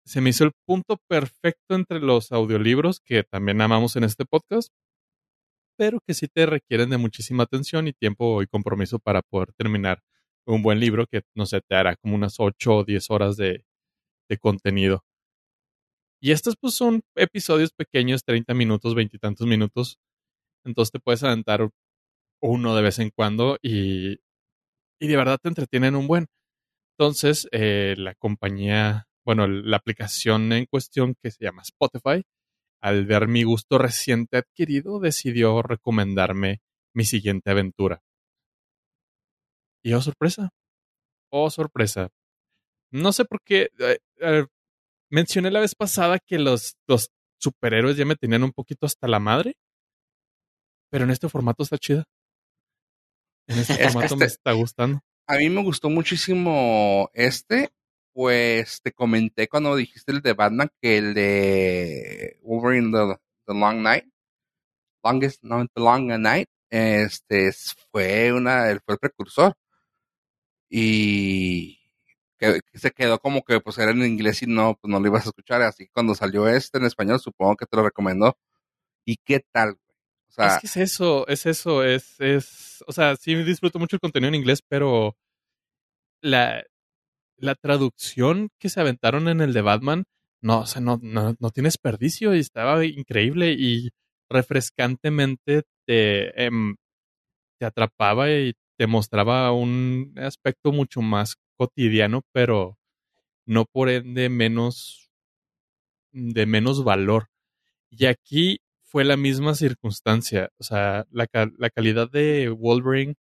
[0.07, 4.72] se me hizo el punto perfecto entre los audiolibros que también amamos en este podcast,
[5.76, 10.00] pero que sí te requieren de muchísima atención y tiempo y compromiso para poder terminar
[10.46, 13.64] un buen libro que, no sé, te hará como unas 8 o 10 horas de,
[14.28, 15.04] de contenido.
[16.20, 19.98] Y estos pues son episodios pequeños, 30 minutos, 20 y tantos minutos.
[20.64, 21.68] Entonces te puedes adelantar
[22.40, 24.18] uno de vez en cuando y,
[25.00, 26.26] y de verdad te entretienen un buen.
[26.98, 32.22] Entonces, eh, la compañía, bueno, la aplicación en cuestión que se llama Spotify,
[32.80, 36.60] al ver mi gusto reciente adquirido, decidió recomendarme
[36.94, 38.00] mi siguiente aventura.
[39.84, 40.50] Y oh, sorpresa.
[41.30, 42.08] Oh, sorpresa.
[42.92, 43.68] No sé por qué.
[43.80, 44.46] eh, eh,
[45.10, 47.10] mencioné la vez pasada que los, los
[47.40, 49.54] superhéroes ya me tenían un poquito hasta la madre.
[50.90, 52.04] Pero en este formato está chida.
[53.48, 55.00] En este formato me este- está gustando.
[55.28, 57.70] A mí me gustó muchísimo este,
[58.16, 63.82] pues te comenté cuando dijiste el de Batman que el de Wolverine the, the Long
[63.82, 64.06] Night,
[65.04, 69.54] Longest, no, The Long Night, este es- fue una, fue el precursor
[70.70, 71.78] y
[72.38, 75.06] que, que se quedó como que pues era en inglés y no, pues no lo
[75.06, 78.34] ibas a escuchar, así que cuando salió este en español supongo que te lo recomendó.
[79.04, 79.72] ¿Y qué tal?
[80.28, 83.96] O sea, es que es eso, es eso, es, es, o sea, sí disfruto mucho
[83.96, 85.16] el contenido en inglés, pero
[86.22, 86.64] la,
[87.39, 90.05] la traducción que se aventaron en el de Batman
[90.43, 93.91] no, o sea, no, no, no tiene desperdicio y estaba increíble y
[94.30, 96.76] refrescantemente te, em,
[97.59, 102.78] te atrapaba y te mostraba un aspecto mucho más cotidiano, pero
[103.47, 105.11] no por ende menos
[106.12, 107.28] de menos valor.
[107.91, 111.26] Y aquí fue la misma circunstancia, o sea, la,
[111.59, 113.14] la calidad de Wolverine,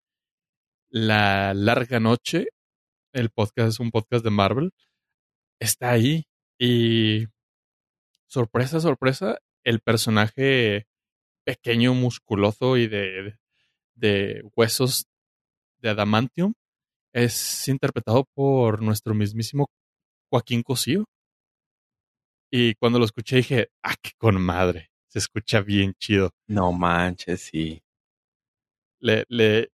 [0.91, 2.49] la larga noche,
[3.13, 4.73] el podcast es un podcast de Marvel,
[5.61, 6.25] está ahí
[6.59, 7.27] y
[8.27, 10.87] sorpresa, sorpresa, el personaje
[11.45, 13.37] pequeño, musculoso y de,
[13.95, 15.07] de huesos
[15.81, 16.55] de adamantium
[17.13, 19.67] es interpretado por nuestro mismísimo
[20.31, 21.05] Joaquín Cosío.
[22.51, 24.91] Y cuando lo escuché dije, ah, qué con madre.
[25.09, 26.31] Se escucha bien chido.
[26.47, 27.83] No manches, sí.
[29.01, 29.71] Le, le,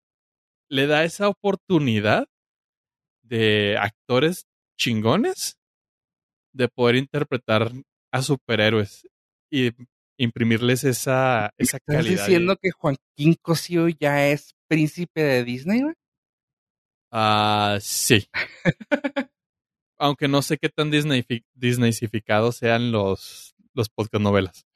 [0.69, 2.27] le da esa oportunidad
[3.29, 4.47] de actores
[4.79, 5.59] chingones
[6.53, 7.71] de poder interpretar
[8.13, 9.07] a superhéroes
[9.51, 9.73] y
[10.19, 12.25] imprimirles esa, esa ¿Estás calidad.
[12.25, 15.95] diciendo que Joaquín Cosío ya es príncipe de Disney, güey?
[17.11, 18.29] Ah, sí.
[19.99, 21.25] Aunque no sé qué tan Disney,
[21.55, 24.67] Disneycificados sean los, los podcast novelas.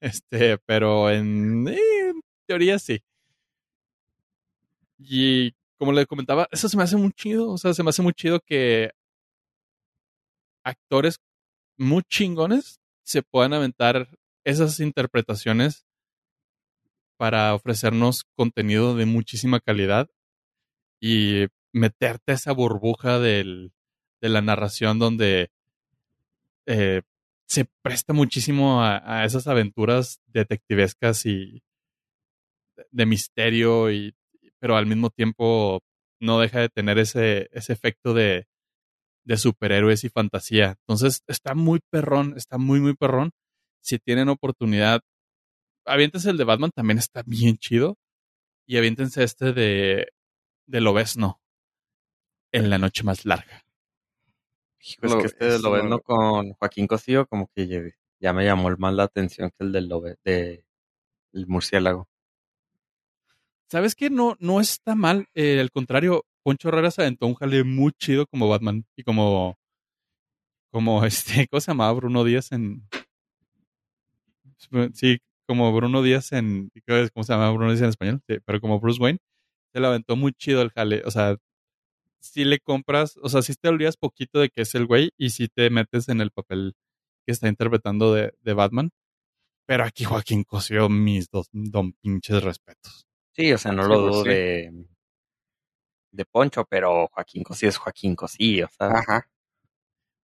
[0.00, 3.02] este, pero en, eh, en teoría sí.
[4.98, 7.50] Y como le comentaba, eso se me hace muy chido.
[7.50, 8.92] O sea, se me hace muy chido que
[10.64, 11.18] actores
[11.76, 14.08] muy chingones se puedan aventar
[14.44, 15.86] esas interpretaciones
[17.16, 20.08] para ofrecernos contenido de muchísima calidad
[21.00, 23.72] y meterte esa burbuja del,
[24.20, 25.50] de la narración donde
[26.66, 27.02] eh,
[27.46, 31.62] se presta muchísimo a, a, esas aventuras detectivescas y
[32.90, 34.14] de misterio, y,
[34.62, 35.80] pero al mismo tiempo
[36.20, 38.46] no deja de tener ese, ese efecto de,
[39.24, 40.76] de superhéroes y fantasía.
[40.82, 43.32] Entonces está muy perrón, está muy, muy perrón.
[43.80, 45.00] Si tienen oportunidad,
[45.84, 47.96] aviéntense el de Batman, también está bien chido.
[48.64, 50.12] Y aviéntense este de,
[50.68, 51.40] de Lobesno
[52.52, 53.64] en la noche más larga.
[55.00, 59.02] Pues que este de Lobezno con Joaquín Cosío como que ya me llamó más la
[59.02, 60.64] atención que el del Lobe, de
[61.32, 62.11] el murciélago.
[63.72, 64.10] ¿Sabes qué?
[64.10, 65.28] No, no está mal.
[65.32, 69.56] Eh, al contrario, Poncho Herrera se aventó un jale muy chido como Batman y como
[70.70, 72.86] como este, ¿cómo se llamaba Bruno Díaz en
[74.92, 76.70] sí, como Bruno Díaz en
[77.14, 78.20] ¿cómo se llama Bruno Díaz en español?
[78.28, 79.20] Sí, pero como Bruce Wayne
[79.72, 81.38] se le aventó muy chido el jale, o sea,
[82.20, 85.30] si le compras, o sea, si te olvidas poquito de que es el güey y
[85.30, 86.74] si te metes en el papel
[87.26, 88.90] que está interpretando de, de Batman.
[89.66, 93.06] Pero aquí Joaquín cosió mis dos don pinches respetos.
[93.32, 94.28] Sí, o sea, no Sí, lo pues, dudo sí.
[94.30, 94.86] de,
[96.12, 99.00] de Poncho, pero Joaquín Cosío es Joaquín Cosío, ¿sabes?
[99.00, 99.28] Ajá.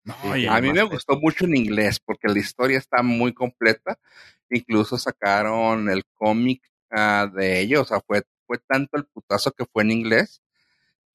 [0.05, 3.99] No, Sí, A mí me gustó mucho en inglés porque la historia está muy completa.
[4.51, 7.83] Incluso sacaron el cómic ah, de ellos.
[7.83, 10.43] O sea, fue, fue tanto el putazo que fue en inglés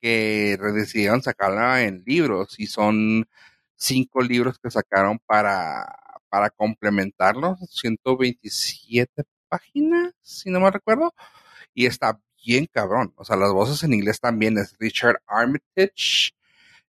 [0.02, 2.60] que decidieron sacarla en libros.
[2.60, 3.28] Y son
[3.76, 5.86] cinco libros que sacaron para,
[6.30, 7.58] para complementarlo.
[7.70, 11.14] 127 páginas, si no me recuerdo.
[11.74, 13.14] Y está bien cabrón.
[13.18, 16.32] O sea, las voces en inglés también es Richard Armitage.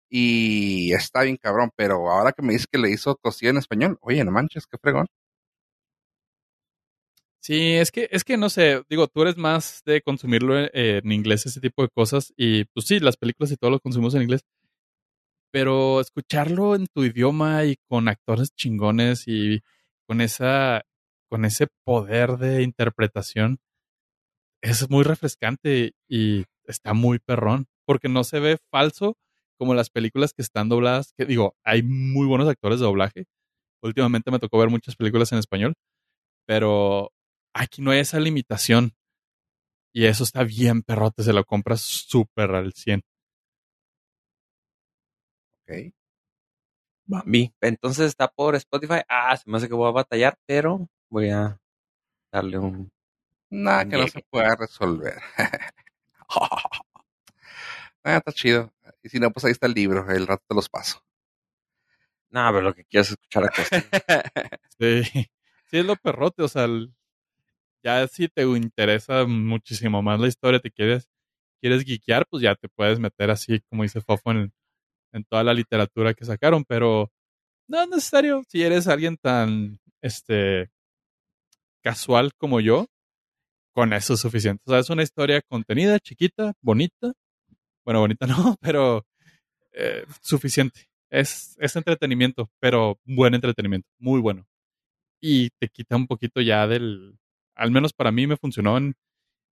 [0.09, 3.99] Y está bien cabrón, pero ahora que me dices que le hizo cosida en español,
[4.01, 5.07] oye, no manches, qué fregón.
[7.41, 11.12] Sí, es que, es que no sé, digo, tú eres más de consumirlo en, en
[11.12, 14.22] inglés, ese tipo de cosas, y pues sí, las películas y todo lo consumimos en
[14.22, 14.45] inglés,
[15.51, 19.61] pero escucharlo en tu idioma y con actores chingones y
[20.07, 20.82] con esa,
[21.28, 23.59] con ese poder de interpretación,
[24.64, 29.16] es muy refrescante y está muy perrón, porque no se ve falso
[29.58, 33.26] como las películas que están dobladas, que digo, hay muy buenos actores de doblaje.
[33.82, 35.74] Últimamente me tocó ver muchas películas en español,
[36.46, 37.12] pero
[37.54, 38.92] aquí no hay esa limitación.
[39.92, 43.02] Y eso está bien perrote, se lo compras súper al 100.
[45.52, 45.92] Ok.
[47.06, 47.52] Bambi.
[47.60, 49.00] Entonces está por Spotify.
[49.08, 51.58] Ah, se me hace que voy a batallar, pero voy a
[52.32, 52.93] darle un.
[53.51, 55.20] Nada que no se pueda resolver.
[58.05, 58.72] ah, está chido.
[59.03, 61.03] Y si no, pues ahí está el libro, el rato te los paso.
[62.30, 63.51] No, pero lo que quiero es escuchar a.
[64.78, 66.92] Sí, sí es lo perrote, o sea, el-
[67.84, 71.09] ya si te interesa muchísimo más la historia, te quieres,
[71.61, 74.53] quieres geekear, pues ya te puedes meter así, como dice Fofo, en,
[75.12, 77.12] en toda la literatura que sacaron, pero
[77.68, 78.42] no es necesario.
[78.49, 80.70] Si eres alguien tan este
[81.82, 82.86] casual como yo,
[83.74, 84.62] con eso es suficiente.
[84.66, 87.12] O sea, es una historia contenida, chiquita, bonita.
[87.84, 89.04] Bueno, bonita no, pero
[89.72, 90.88] eh, suficiente.
[91.10, 94.46] Es, es entretenimiento, pero buen entretenimiento, muy bueno.
[95.20, 97.18] Y te quita un poquito ya del,
[97.54, 98.94] al menos para mí me funcionó en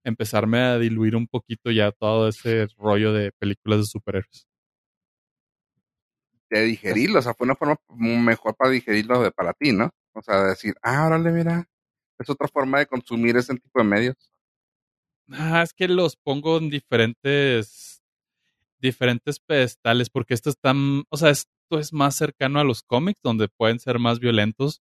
[0.04, 4.46] empezarme a diluir un poquito ya todo ese rollo de películas de superhéroes.
[6.50, 9.90] De digerirlo, o sea, fue una forma mejor para digerirlo de para ti, ¿no?
[10.14, 11.66] O sea, decir, ah, órale, mira,
[12.22, 14.16] es otra forma de consumir ese tipo de medios.
[15.30, 18.02] Ah, es que los pongo en diferentes
[18.80, 20.74] diferentes pedestales porque esto está,
[21.08, 24.82] o sea, esto es más cercano a los cómics donde pueden ser más violentos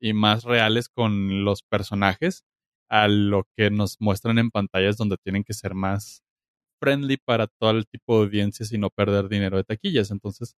[0.00, 2.44] y más reales con los personajes
[2.90, 6.22] a lo que nos muestran en pantallas donde tienen que ser más
[6.80, 10.10] friendly para todo el tipo de audiencias y no perder dinero de taquillas.
[10.10, 10.56] Entonces,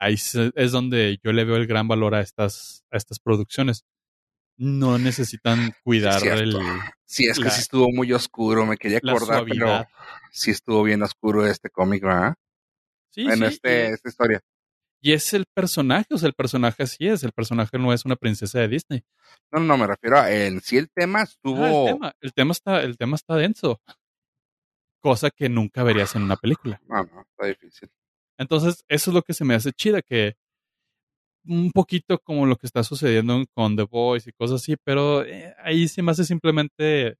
[0.00, 3.84] ahí es donde yo le veo el gran valor a estas, a estas producciones.
[4.62, 6.54] No necesitan cuidar el.
[7.06, 9.86] Sí, es que sí estuvo muy oscuro, me quería acordar, pero
[10.30, 12.34] sí estuvo bien oscuro este cómic, ¿verdad?
[13.08, 14.40] Sí, en este, esta historia.
[15.00, 18.16] Y es el personaje, o sea, el personaje así es, el personaje no es una
[18.16, 19.02] princesa de Disney.
[19.50, 21.64] No, no, me refiero a en sí el tema estuvo.
[21.64, 23.80] Ah, el, tema, el, tema, está, el tema está denso.
[25.00, 26.82] Cosa que nunca verías en una película.
[26.86, 27.88] No, no, está difícil.
[28.36, 30.36] Entonces, eso es lo que se me hace chida, que
[31.44, 35.54] un poquito como lo que está sucediendo con The Voice y cosas así, pero eh,
[35.58, 37.16] ahí se me hace simplemente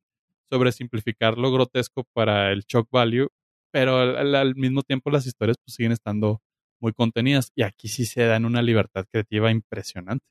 [0.51, 3.29] sobresimplificar lo grotesco para el shock value,
[3.71, 6.43] pero al, mismo tiempo las historias pues siguen estando
[6.81, 10.27] muy contenidas y aquí sí se dan una libertad creativa impresionante.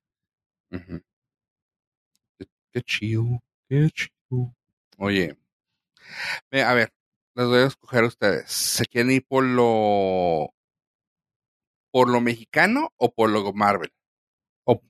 [2.71, 4.55] qué, chido, qué chido.
[4.97, 5.37] Oye,
[6.51, 6.91] a ver,
[7.35, 8.51] les voy a escoger a ustedes.
[8.51, 9.45] ¿Se quieren ir por
[11.91, 13.91] por lo mexicano o por lo Marvel?
[14.65, 14.81] ¿O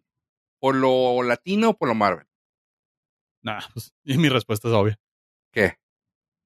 [0.60, 2.28] por lo latino o por lo Marvel?
[3.42, 5.00] Nah, pues, y mi respuesta es obvia.
[5.52, 5.76] ¿Qué?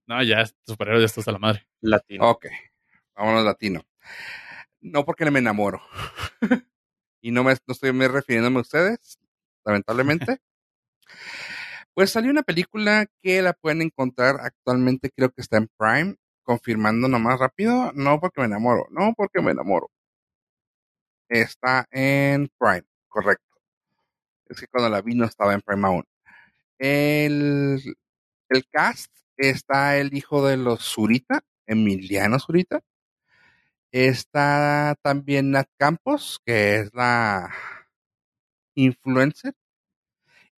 [0.08, 1.68] No, ya, superhéroe ya estás a la madre.
[1.82, 2.30] Latino.
[2.30, 2.48] Ok,
[3.16, 3.82] vámonos latino.
[4.82, 5.82] No porque me enamoro.
[7.22, 9.18] y no me no estoy refiriéndome a ustedes,
[9.66, 10.38] lamentablemente.
[11.94, 17.08] pues salió una película que la pueden encontrar actualmente, creo que está en Prime, confirmando
[17.08, 19.90] nomás rápido, no porque me enamoro, no porque me enamoro.
[21.30, 23.58] Está en Prime, correcto.
[24.48, 26.04] Es que cuando la vi no estaba en Prime aún.
[26.78, 27.82] El,
[28.50, 32.82] el cast está el hijo de los Zurita, Emiliano Zurita.
[33.92, 37.52] Está también Nat Campos, que es la
[38.76, 39.54] influencer.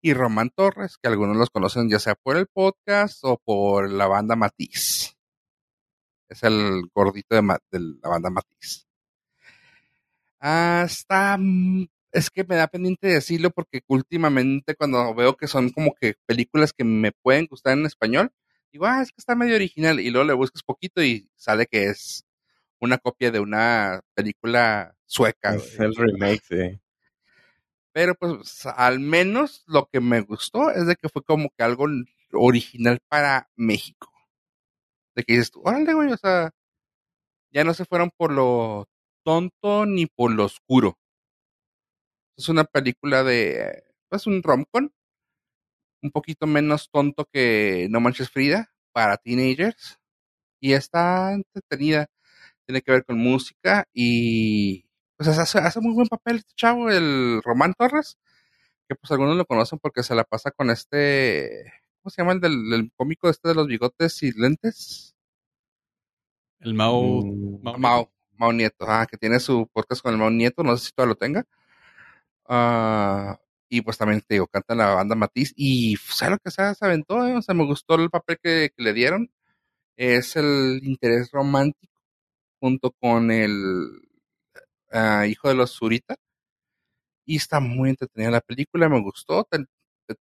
[0.01, 4.07] Y Román Torres, que algunos los conocen ya sea por el podcast o por la
[4.07, 5.18] banda Matiz.
[6.30, 7.41] Es el gordito de,
[7.72, 8.84] de la banda Matiz.
[10.39, 15.93] Hasta mm, es que me da pendiente decirlo porque últimamente cuando veo que son como
[15.93, 18.31] que películas que me pueden gustar en español,
[18.71, 21.88] digo, ah, es que está medio original y luego le buscas poquito y sale que
[21.88, 22.25] es
[22.79, 25.55] una copia de una película sueca.
[25.55, 26.79] Es el remake, sí.
[27.91, 31.86] Pero pues al menos lo que me gustó es de que fue como que algo
[32.33, 34.11] original para México.
[35.15, 36.51] De que dices tú, órale, güey, o sea,
[37.51, 38.89] ya no se fueron por lo
[39.26, 40.97] tonto ni por lo oscuro.
[42.38, 44.89] Es una película de, pues un romcom,
[46.01, 49.99] un poquito menos tonto que No Manches Frida para teenagers
[50.59, 52.07] y está entretenida.
[52.65, 54.86] Tiene que ver con música y
[55.17, 58.17] pues hace, hace muy buen papel este chavo, el Román Torres,
[58.88, 62.41] que pues algunos lo conocen porque se la pasa con este, ¿cómo se llama el
[62.41, 65.15] del, cómico este de los bigotes y lentes?
[66.59, 68.14] El Mao, mm, Mao, Mao
[68.53, 71.17] Nieto, ah, que tiene su podcast con el Mao Nieto, no sé si todavía lo
[71.17, 71.45] tenga.
[72.47, 76.61] Ah, y pues también te digo, canta la banda Matiz y ¿sabes lo que se,
[76.86, 77.25] aventó?
[77.27, 77.36] Eh?
[77.36, 79.31] O sea, me gustó el papel que, le dieron.
[79.97, 81.93] Es el interés romántico
[82.59, 84.01] junto con el
[84.91, 86.17] ah, hijo de los Zurita.
[87.25, 89.47] Y está muy entretenida la película, me gustó.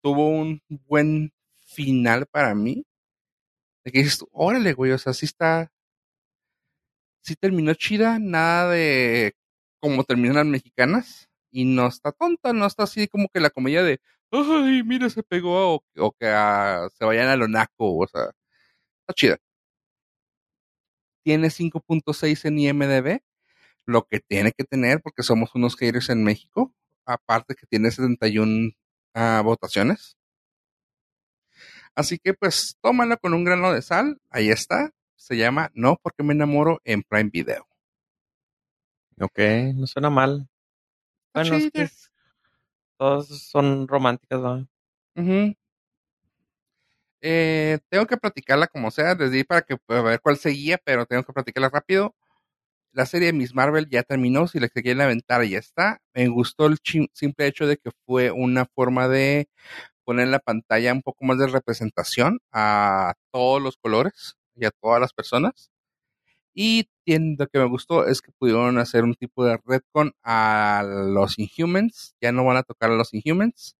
[0.02, 1.32] tuvo un buen
[1.66, 2.84] final para mí.
[3.84, 5.70] De que dices, órale, güey, o sea, sí está,
[7.22, 9.34] sí terminó chida, nada de
[9.80, 13.82] como terminan las mexicanas y no está tonta, no está así como que la comedia
[13.82, 14.00] de,
[14.30, 18.30] ay, mira, se pegó o, que ah, se vayan a lo naco, o sea,
[19.02, 19.38] está chida.
[21.24, 23.20] Tiene 5.6 en IMDB,
[23.86, 26.74] lo que tiene que tener porque somos unos haters en México,
[27.06, 28.72] aparte que tiene 71
[29.14, 30.16] ah, votaciones.
[31.94, 36.22] Así que pues tómala con un grano de sal, ahí está, se llama No porque
[36.22, 37.66] me enamoro en Prime Video.
[39.20, 39.38] Ok,
[39.74, 40.48] no suena mal.
[41.34, 41.88] Bueno, es que
[42.96, 44.66] todas son románticas, ¿no?
[47.20, 51.04] eh, tengo que platicarla como sea, desde ahí para que pueda ver cuál seguía, pero
[51.04, 52.14] tengo que platicarla rápido.
[52.92, 56.00] la serie de Miss Marvel ya terminó, si la quieren aventar ya está.
[56.14, 56.78] Me gustó el
[57.12, 59.48] simple hecho de que fue una forma de
[60.04, 64.70] poner en la pantalla un poco más de representación a todos los colores y a
[64.70, 65.70] todas las personas.
[66.54, 71.38] Y lo que me gustó es que pudieron hacer un tipo de retcon a los
[71.38, 72.14] Inhumans.
[72.20, 73.76] Ya no van a tocar a los Inhumans.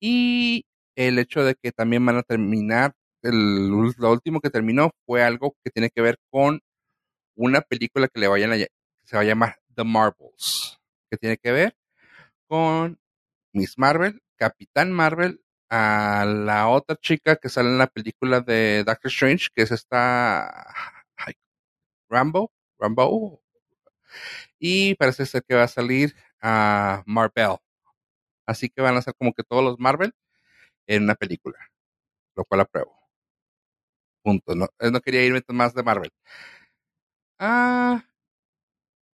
[0.00, 5.22] Y el hecho de que también van a terminar, el, lo último que terminó fue
[5.22, 6.60] algo que tiene que ver con
[7.36, 10.80] una película que le vayan a, se va a llamar The Marvels,
[11.10, 11.76] que tiene que ver
[12.48, 12.98] con
[13.52, 15.40] Miss Marvel, Capitán Marvel,
[15.74, 20.74] a la otra chica que sale en la película de Doctor Strange, que es esta
[22.10, 23.42] Rambo, Rambo,
[24.58, 27.56] y parece ser que va a salir a Marvel.
[28.46, 30.12] Así que van a ser como que todos los Marvel
[30.86, 31.58] en una película,
[32.36, 32.98] lo cual apruebo.
[34.22, 34.54] Punto.
[34.54, 36.10] No, no quería irme más de Marvel.
[37.38, 38.04] Ah,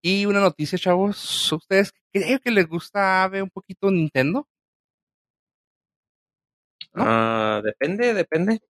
[0.03, 1.53] y una noticia, chavos.
[1.53, 4.49] ¿Ustedes creen que les gusta Ave un poquito Nintendo?
[6.95, 8.61] Ah, depende, depende.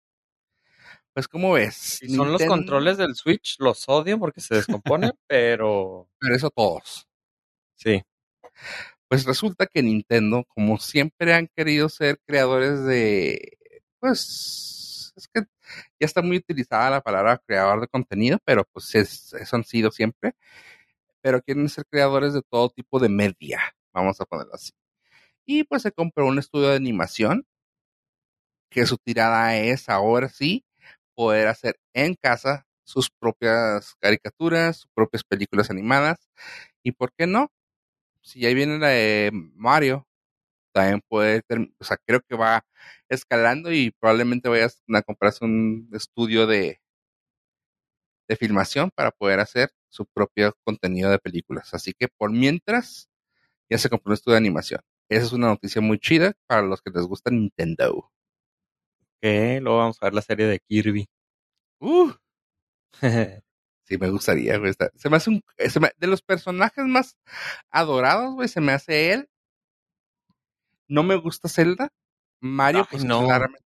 [1.14, 1.74] Pues, ¿cómo ves?
[1.74, 6.08] Si son los controles del Switch, los odio porque se descomponen, pero.
[6.18, 7.06] Pero eso todos.
[7.76, 8.02] Sí.
[9.08, 13.58] Pues resulta que Nintendo, como siempre han querido ser creadores de.
[13.98, 15.12] Pues.
[15.14, 15.42] Es que
[16.00, 19.90] ya está muy utilizada la palabra creador de contenido, pero pues es, eso han sido
[19.90, 20.34] siempre.
[21.20, 23.60] Pero quieren ser creadores de todo tipo de media,
[23.92, 24.72] vamos a ponerlo así.
[25.46, 27.46] Y pues se compró un estudio de animación,
[28.72, 30.64] que su tirada es ahora sí
[31.14, 36.18] poder hacer en casa sus propias caricaturas, sus propias películas animadas.
[36.82, 37.52] Y por qué no,
[38.22, 40.06] si ahí viene la de Mario,
[40.72, 41.42] también puede,
[41.80, 42.64] o sea, creo que va
[43.08, 46.80] escalando y probablemente vayas a comprarse un estudio de,
[48.28, 51.74] de filmación para poder hacer su propio contenido de películas.
[51.74, 53.08] Así que por mientras,
[53.70, 54.80] ya se compró un estudio de animación.
[55.08, 58.10] Esa es una noticia muy chida para los que les gusta Nintendo.
[59.22, 61.08] Que luego vamos a ver la serie de Kirby.
[61.78, 62.10] Uh.
[63.84, 64.72] sí, me gustaría, güey.
[64.96, 65.44] Se me hace un.
[65.56, 67.16] de los personajes más
[67.70, 69.28] adorados, güey, se me hace él.
[70.88, 71.92] No me gusta Zelda.
[72.40, 73.24] Mario, pues no.
[73.24, 73.64] claramente.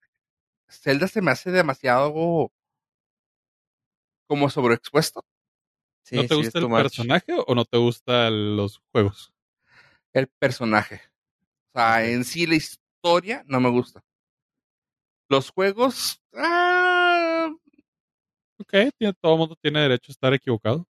[0.70, 2.52] Zelda se me hace demasiado
[4.28, 5.26] como sobreexpuesto.
[6.12, 9.34] ¿No te gusta el personaje o no te gustan los juegos?
[10.14, 11.02] El personaje.
[11.74, 14.04] O sea, en sí la historia no me gusta.
[15.30, 16.22] Los juegos.
[16.34, 17.50] Ah,
[18.58, 18.74] ok,
[19.22, 20.86] todo el mundo tiene derecho a estar equivocado.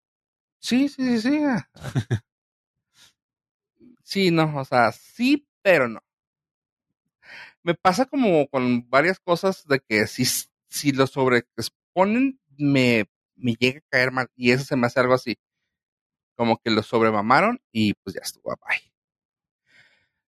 [0.60, 1.40] Sí, sí, sí, sí.
[4.04, 6.00] sí, no, o sea, sí, pero no.
[7.64, 10.24] Me pasa como con varias cosas de que si,
[10.70, 13.06] si lo sobreexponen, me,
[13.36, 14.28] me llega a caer mal.
[14.36, 15.38] Y eso se me hace algo así.
[16.38, 18.92] Como que lo sobremamaron y pues ya estuvo, bye.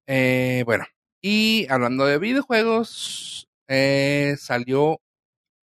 [0.08, 0.86] Eh, bueno,
[1.22, 5.00] y hablando de videojuegos, eh, salió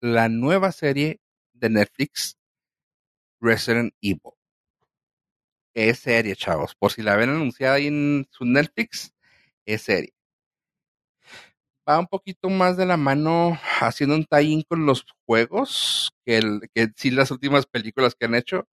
[0.00, 1.20] la nueva serie
[1.54, 2.38] de Netflix,
[3.40, 4.32] Resident Evil.
[5.74, 6.74] Es serie, chavos.
[6.74, 9.12] Por si la ven anunciada ahí en su Netflix,
[9.66, 10.14] es serie.
[11.88, 16.60] Va un poquito más de la mano haciendo un tie-in con los juegos que, el,
[17.16, 18.66] las últimas películas que han hecho.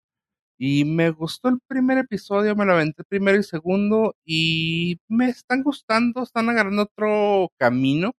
[0.57, 5.63] Y me gustó el primer episodio, me lo aventé primero y segundo y me están
[5.63, 8.13] gustando, están agarrando otro camino,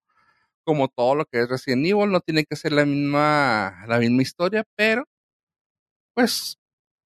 [0.64, 4.22] como todo lo que es Resident Evil, no tiene que ser la misma, la misma
[4.22, 5.06] historia, pero
[6.14, 6.58] pues,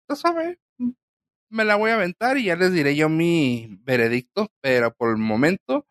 [0.10, 0.60] ya sabe,
[1.50, 5.18] me la voy a aventar y ya les diré yo mi veredicto, pero por el
[5.18, 5.88] momento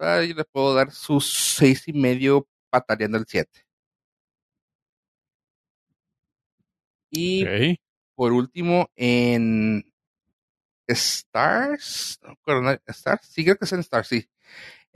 [0.00, 3.66] ahí le puedo dar sus seis y medio pataleando el siete.
[7.10, 7.44] Y
[8.14, 9.84] por último, en
[10.88, 14.28] Stars, no, Stars, sí creo que es en Stars, sí.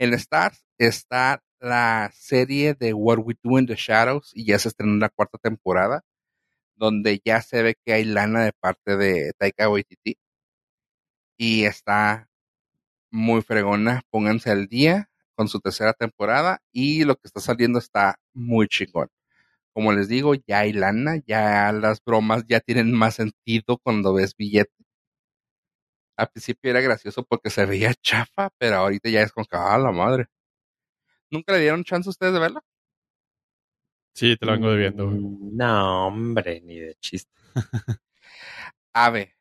[0.01, 4.69] En Stars está la serie de What We Do in the Shadows y ya se
[4.69, 6.03] estrenó la cuarta temporada,
[6.75, 10.17] donde ya se ve que hay lana de parte de Taika Waititi
[11.37, 12.27] y está
[13.11, 14.01] muy fregona.
[14.09, 19.09] Pónganse al día con su tercera temporada y lo que está saliendo está muy chingón
[19.73, 24.35] como les digo, ya hay lana, ya las bromas ya tienen más sentido cuando ves
[24.35, 24.73] billete.
[26.21, 29.77] Al principio era gracioso porque se veía chafa, pero ahorita ya es con que, ah,
[29.77, 30.27] la madre.
[31.31, 32.63] ¿Nunca le dieron chance a ustedes de verla?
[34.13, 35.07] Sí, te lo vengo debiendo.
[35.07, 37.31] Mm, no, hombre, ni de chiste.
[38.93, 39.35] a ver,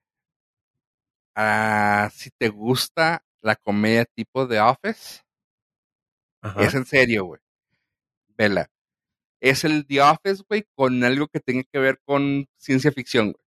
[1.35, 5.23] ah, si te gusta la comedia tipo de Office,
[6.57, 7.41] es en serio, güey.
[8.29, 8.71] Vela
[9.41, 13.45] es el The Office, güey, con algo que tenga que ver con ciencia ficción, güey.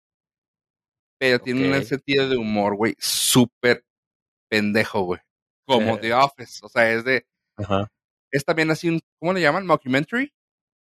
[1.23, 3.85] Pero tiene un sentido de humor, güey, súper
[4.49, 5.21] pendejo, güey.
[5.65, 5.97] Como.
[5.97, 6.59] The Office.
[6.61, 7.25] O sea, es de.
[7.55, 7.89] Ajá.
[8.29, 8.99] Es también así un.
[9.19, 9.65] ¿Cómo le llaman?
[9.65, 10.33] Mockumentary.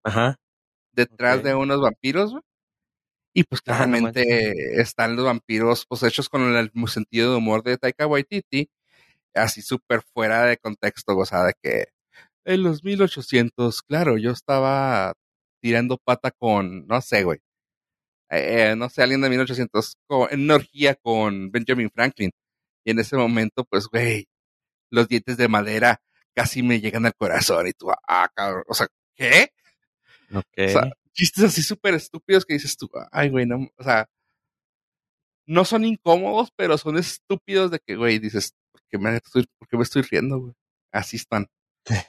[0.05, 0.37] Ajá.
[0.93, 2.43] Detrás de unos vampiros, güey.
[3.33, 7.63] Y pues Ah, no claramente están los vampiros, pues hechos con el sentido de humor
[7.63, 8.69] de Taika Waititi.
[9.33, 11.87] Así súper fuera de contexto, o sea, de que
[12.45, 15.15] en los 1800, claro, yo estaba
[15.63, 17.41] tirando pata con, no sé, güey.
[18.31, 22.31] Eh, no sé, alguien de 1800, co- en una orgía con Benjamin Franklin.
[22.85, 24.27] Y en ese momento, pues, güey,
[24.91, 26.01] los dientes de madera
[26.35, 27.67] casi me llegan al corazón.
[27.67, 29.51] Y tú, ah, cabrón, o sea, ¿qué?
[30.35, 30.45] Ok.
[30.59, 34.07] O sea, chistes así súper estúpidos que dices tú, ay, güey, no, o sea,
[35.47, 39.69] no son incómodos, pero son estúpidos de que, güey, dices, ¿por qué me estoy, por
[39.69, 40.53] qué me estoy riendo, güey?
[40.93, 41.47] Así están.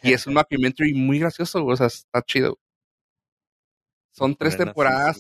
[0.02, 2.58] Y es un documentary muy gracioso, güey, o sea, está chido.
[4.12, 5.18] Son tres temporadas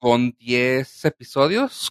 [0.00, 1.90] con 10 episodios.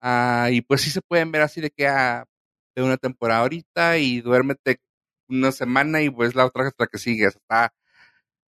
[0.00, 2.26] Ah, y pues sí se pueden ver así de que ah,
[2.74, 4.80] de una temporada ahorita y duérmete
[5.28, 7.26] una semana y pues la otra hasta que sigue.
[7.26, 7.72] Está,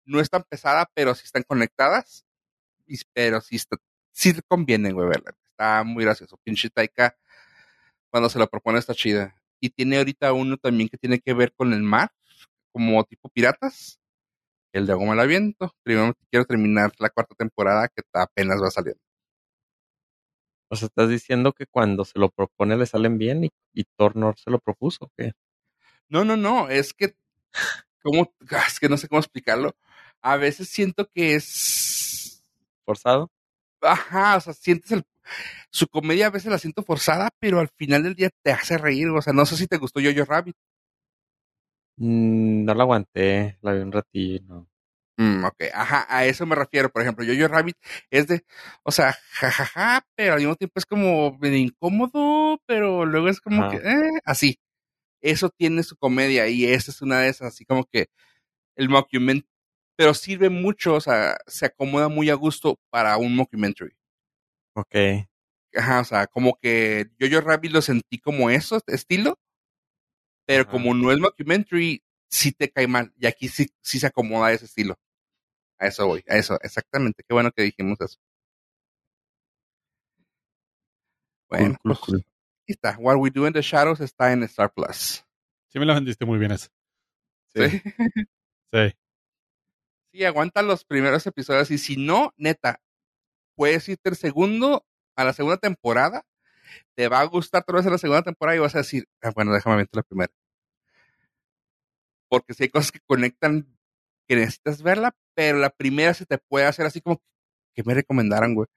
[0.05, 2.25] no es tan pesada, pero sí están conectadas.
[2.87, 3.77] Y, pero sí, está,
[4.11, 5.35] sí te conviene, güey, verla.
[5.51, 6.37] Está muy gracioso.
[6.43, 7.15] Pinche Taika,
[8.11, 9.35] cuando se lo propone, está chida.
[9.59, 12.11] Y tiene ahorita uno también que tiene que ver con el mar,
[12.71, 13.98] como tipo piratas.
[14.73, 15.73] El de Goma al Aviento.
[15.83, 18.95] Primero quiero terminar la cuarta temporada que apenas va salir.
[20.71, 24.15] O sea, estás diciendo que cuando se lo propone le salen bien y, y Thor
[24.15, 25.31] no se lo propuso, ¿o ¿qué?
[26.09, 27.15] No, no, no, es que,
[28.03, 28.33] ¿cómo?
[28.67, 29.75] Es que no sé cómo explicarlo.
[30.21, 32.43] A veces siento que es,
[32.85, 33.31] ¿Forzado?
[33.81, 35.03] ajá, o sea, sientes el,
[35.71, 39.09] su comedia a veces la siento forzada, pero al final del día te hace reír,
[39.09, 40.55] o sea, no sé si te gustó Jojo Rabbit.
[41.99, 44.69] Mm, no la aguanté, la vi un ratillo, no.
[45.17, 46.89] Mm, ok, ajá, a eso me refiero.
[46.89, 47.75] Por ejemplo, Jojo Rabbit
[48.09, 48.45] es de,
[48.83, 53.63] o sea, jajaja, pero al mismo tiempo es como medio incómodo, pero luego es como
[53.63, 53.71] Ajá.
[53.71, 54.57] que, eh, así.
[55.21, 58.07] Eso tiene su comedia y esa es una de esas, así como que
[58.77, 59.47] el mockumentary,
[59.97, 63.93] pero sirve mucho, o sea, se acomoda muy a gusto para un mockumentary.
[64.75, 64.95] Ok.
[65.75, 69.37] Ajá, o sea, como que Jojo Rabbit lo sentí como eso, estilo,
[70.49, 70.71] pero Ajá.
[70.71, 73.13] como no es mockumentary, sí te cae mal.
[73.19, 74.97] Y aquí sí, sí se acomoda a ese estilo.
[75.77, 77.21] A eso voy, a eso, exactamente.
[77.21, 78.17] Qué bueno que dijimos eso.
[81.51, 82.15] Bueno, cool, pues, cool.
[82.17, 82.23] ahí
[82.65, 82.97] está.
[82.97, 85.23] What We Do in the Shadows está en Star Plus.
[85.67, 86.69] Sí me la vendiste muy bien eso.
[87.53, 87.69] Sí.
[87.69, 87.81] Sí.
[88.71, 88.93] Sí.
[90.11, 91.69] Sí, aguanta los primeros episodios.
[91.69, 92.81] Y si no, neta,
[93.55, 94.83] puedes irte el segundo
[95.15, 96.23] a la segunda temporada.
[96.95, 99.31] Te va a gustar otra vez en la segunda temporada y vas a decir, ah,
[99.33, 100.31] bueno, déjame ver la primera.
[102.29, 103.67] Porque si hay cosas que conectan
[104.27, 107.21] que necesitas verla, pero la primera se te puede hacer así como
[107.73, 108.67] que me recomendaran, güey.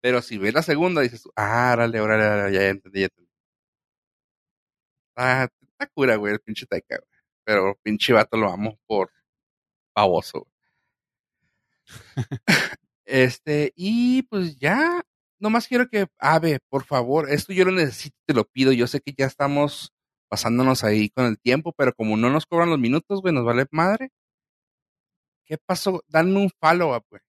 [0.00, 3.30] Pero si ves la segunda, dices, ah, órale, órale, ya entendí, ya entendí.
[5.16, 7.20] Ah, está cura, güey, el pinche Taika, güey.
[7.44, 9.10] Pero pinche vato lo amo por
[9.94, 10.52] baboso, güey.
[13.08, 15.00] Este, y pues ya,
[15.38, 18.72] nomás quiero que, Ave, por favor, esto yo lo necesito, te lo pido.
[18.72, 19.92] Yo sé que ya estamos
[20.28, 23.66] pasándonos ahí con el tiempo, pero como no nos cobran los minutos, güey, nos vale
[23.70, 24.10] madre.
[25.46, 26.02] ¿Qué pasó?
[26.08, 27.22] Dame un follow-up, güey.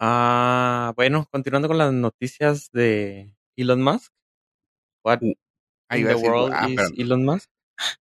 [0.00, 4.12] Ah, bueno, continuando con las noticias de Elon Musk.
[5.04, 5.34] What Uh,
[5.88, 6.92] ahí in iba a the decir, world ah, is.
[6.98, 7.50] Elon Musk?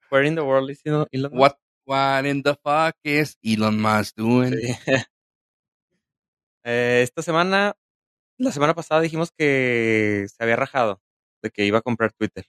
[0.09, 1.39] Where in the world is Elon Elon Musk?
[1.39, 4.53] What, what in the fuck is Elon Musk doing?
[4.53, 4.75] Sí.
[6.67, 7.75] Eh, esta semana,
[8.39, 10.99] la semana pasada dijimos que se había rajado
[11.43, 12.45] de que iba a comprar Twitter.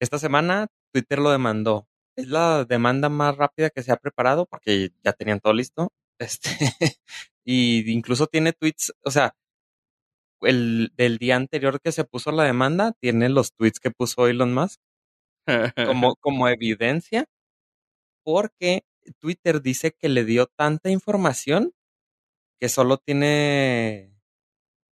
[0.00, 1.86] Esta semana Twitter lo demandó.
[2.16, 5.92] Es la demanda más rápida que se ha preparado porque ya tenían todo listo.
[6.18, 6.50] Este,
[7.44, 9.34] y incluso tiene tweets, o sea,
[10.42, 14.54] el del día anterior que se puso la demanda, tiene los tweets que puso Elon
[14.54, 14.80] Musk
[15.86, 17.26] como, como evidencia,
[18.24, 18.84] porque
[19.20, 21.72] Twitter dice que le dio tanta información
[22.60, 24.14] que solo tiene,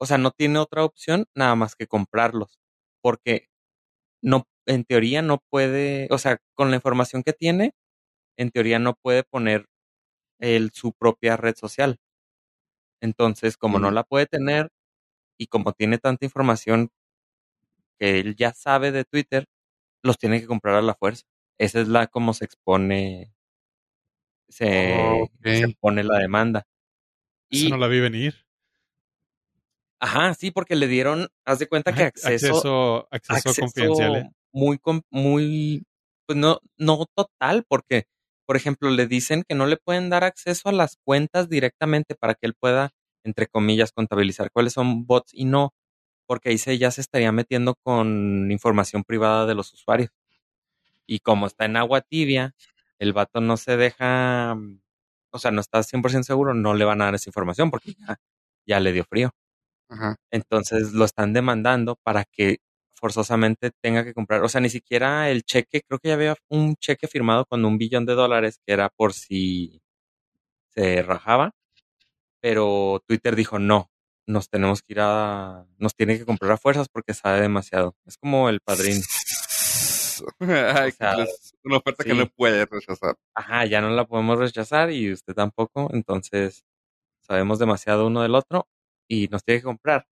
[0.01, 2.59] o sea, no tiene otra opción nada más que comprarlos,
[3.03, 3.50] porque
[4.23, 7.73] no, en teoría no puede, o sea, con la información que tiene,
[8.39, 9.67] en teoría no puede poner
[10.41, 11.99] el, su propia red social.
[13.03, 14.71] Entonces, como no la puede tener
[15.39, 16.91] y como tiene tanta información
[17.99, 19.45] que él ya sabe de Twitter,
[20.03, 21.25] los tiene que comprar a la fuerza.
[21.59, 23.35] Esa es la como se expone,
[24.49, 25.45] se, Ok.
[25.45, 26.65] se pone la demanda.
[27.51, 28.35] Eso Y, no la vi venir.
[30.01, 34.17] Ajá, sí, porque le dieron, haz de cuenta que acceso, acceso, acceso confidencial.
[34.17, 34.31] ¿eh?
[34.53, 35.85] muy, muy,
[36.27, 38.07] pues no, no total, porque,
[38.47, 42.35] por ejemplo, le dicen que no le pueden dar acceso a las cuentas directamente para
[42.35, 42.91] que él pueda
[43.25, 45.75] entre comillas, contabilizar cuáles son bots y no,
[46.27, 50.11] porque ahí se, ya se estaría metiendo con información privada de los usuarios.
[51.07, 52.55] Y como está en agua tibia,
[52.99, 54.57] el vato no se deja,
[55.31, 58.21] o sea, no está 100% seguro, no le van a dar esa información porque ya,
[58.67, 59.33] ya le dio frío.
[59.91, 60.17] Ajá.
[60.31, 62.59] Entonces lo están demandando para que
[62.95, 66.77] forzosamente tenga que comprar, o sea, ni siquiera el cheque, creo que ya había un
[66.77, 69.81] cheque firmado con un billón de dólares que era por si
[70.69, 71.53] se rajaba,
[72.41, 73.91] pero Twitter dijo no,
[74.27, 77.97] nos tenemos que ir a, nos tiene que comprar a fuerzas porque sabe demasiado.
[78.07, 79.01] Es como el padrino.
[80.41, 83.17] Ay, O sea, que es una oferta que no puede rechazar.
[83.35, 86.65] Ajá, ya no la podemos rechazar y usted tampoco, entonces
[87.21, 88.69] sabemos demasiado uno del otro
[89.11, 90.07] y nos tiene que comprar.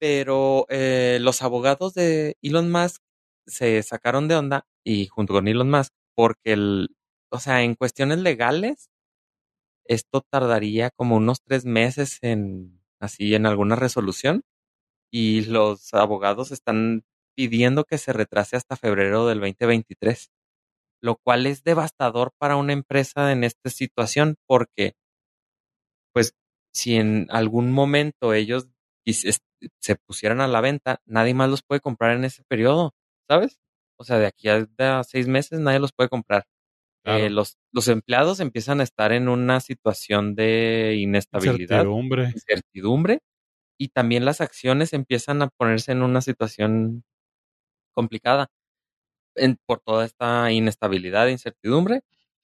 [0.00, 3.02] Pero eh, los abogados de Elon Musk
[3.46, 6.96] se sacaron de onda y junto con Elon Musk, porque el,
[7.30, 8.90] o sea, en cuestiones legales,
[9.86, 14.42] esto tardaría como unos tres meses en así en alguna resolución
[15.12, 17.04] y los abogados están
[17.36, 20.30] pidiendo que se retrase hasta febrero del 2023,
[21.02, 24.94] lo cual es devastador para una empresa en esta situación porque
[26.12, 26.34] pues
[26.78, 28.68] si en algún momento ellos
[29.80, 32.94] se pusieran a la venta, nadie más los puede comprar en ese periodo,
[33.28, 33.58] ¿sabes?
[33.98, 36.44] O sea, de aquí a, seis meses nadie los puede comprar.
[37.04, 37.24] Claro.
[37.24, 42.30] Eh, los, los empleados empiezan a estar en una situación de inestabilidad, Incertidumbre.
[42.34, 43.20] incertidumbre,
[43.80, 47.04] y también las acciones empiezan a ponerse en una situación
[47.94, 48.48] complicada
[49.36, 52.02] en- por toda esta inestabilidad e incertidumbre.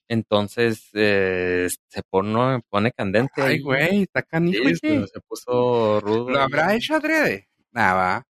[0.08, 3.42] Entonces eh, se pone, pone candente.
[3.42, 6.30] Ay, güey, está canijo, Sí, se, puso rudo.
[6.30, 7.48] ¿Lo habrá hecho adrede?
[7.72, 8.24] Nada,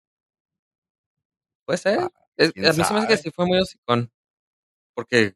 [1.67, 1.99] Puede ser.
[2.01, 4.11] Ah, Es- a mí se me hace que sí fue muy hocicón.
[4.95, 5.35] Porque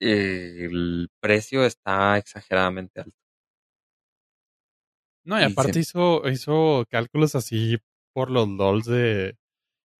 [0.00, 3.16] eh, el precio está exageradamente alto.
[5.24, 7.76] No, y aparte hizo, hizo cálculos así
[8.14, 9.36] por los LOLs de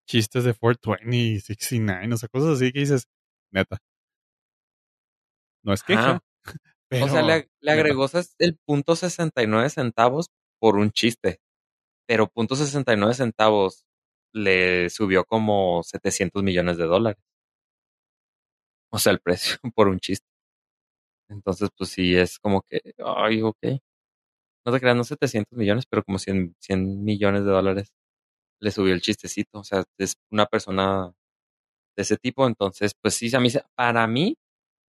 [0.07, 3.07] chistes de 420, 69, o sea, cosas así que dices,
[3.51, 3.79] neta.
[5.63, 6.19] No es queja, Ajá.
[6.89, 7.05] pero...
[7.05, 8.07] o sea, le, agregó
[8.39, 10.27] el punto 69 centavos
[10.59, 11.39] por un chiste.
[12.07, 13.85] Pero punto 69 centavos
[14.33, 17.21] le subió como 700 millones de dólares.
[18.91, 20.25] O sea, el precio por un chiste.
[21.29, 23.57] Entonces, pues sí, es como que, ay, ok.
[24.65, 27.93] No te creas, no 700 millones, pero como 100, 100 millones de dólares
[28.61, 29.59] le subió el chistecito.
[29.59, 31.13] O sea, es una persona
[31.97, 32.47] de ese tipo.
[32.47, 34.37] Entonces, pues sí, a mí, para mí,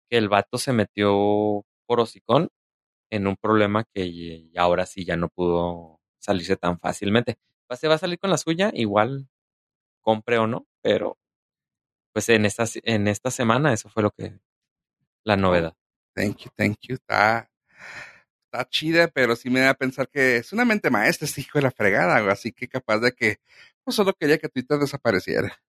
[0.09, 2.49] que el vato se metió por hocicón
[3.09, 7.37] en un problema que ahora sí ya no pudo salirse tan fácilmente.
[7.77, 9.29] Se va a salir con la suya, igual
[10.01, 11.17] compre o no, pero
[12.13, 14.39] pues en esta, en esta semana eso fue lo que,
[15.23, 15.75] la novedad.
[16.15, 16.95] Thank you, thank you.
[16.95, 17.51] Está,
[18.45, 21.59] está chida, pero sí me da a pensar que es una mente maestra, este hijo
[21.59, 22.31] de la fregada.
[22.31, 23.37] Así que capaz de que,
[23.83, 25.61] pues solo quería que Twitter desapareciera.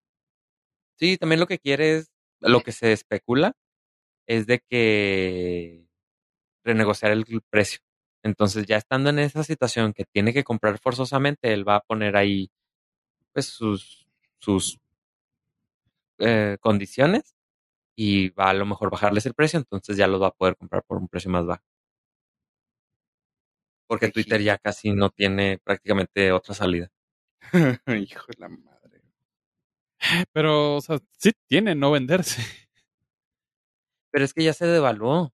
[0.99, 2.11] Sí, también lo que quiere es,
[2.41, 3.55] lo que se especula
[4.29, 5.87] es de que
[6.65, 7.81] renegociar el precio.
[8.23, 12.17] Entonces, ya estando en esa situación que tiene que comprar forzosamente, él va a poner
[12.17, 12.51] ahí
[13.33, 14.09] pues sus,
[14.41, 14.79] sus
[16.19, 17.35] eh, condiciones
[17.97, 20.85] y va a lo mejor bajarles el precio, entonces ya los va a poder comprar
[20.85, 21.65] por un precio más bajo.
[23.89, 26.91] Porque Twitter ya casi no tiene prácticamente otra salida.
[27.87, 29.03] hijo de la madre.
[30.33, 32.68] Pero, o sea, sí tiene no venderse.
[34.11, 35.33] Pero es que ya se devaluó.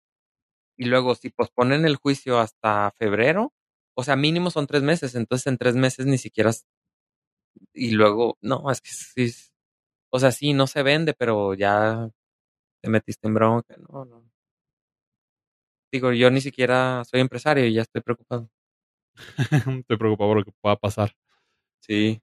[0.77, 3.53] Y luego, si posponen el juicio hasta febrero,
[3.95, 6.53] o sea, mínimo son tres meses, entonces en tres meses ni siquiera.
[7.75, 9.33] Y luego, no, es que sí.
[10.11, 12.11] O sea, sí, no se vende, pero ya
[12.83, 13.77] te metiste en bronca.
[13.91, 14.25] No, no.
[15.93, 18.49] Digo, yo ni siquiera soy empresario y ya estoy preocupado.
[19.81, 21.15] Estoy preocupado por lo que pueda pasar.
[21.81, 22.23] Sí.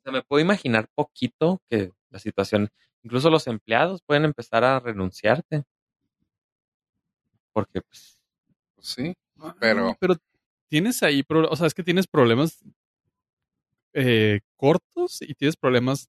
[0.00, 2.70] O sea, me puedo imaginar poquito que la situación,
[3.02, 5.64] incluso los empleados pueden empezar a renunciarte.
[7.52, 8.20] Porque, pues,
[8.76, 9.14] Pues sí,
[9.60, 10.16] pero pero
[10.70, 12.60] tienes ahí, o sea, es que tienes problemas
[13.94, 16.08] eh, cortos y tienes problemas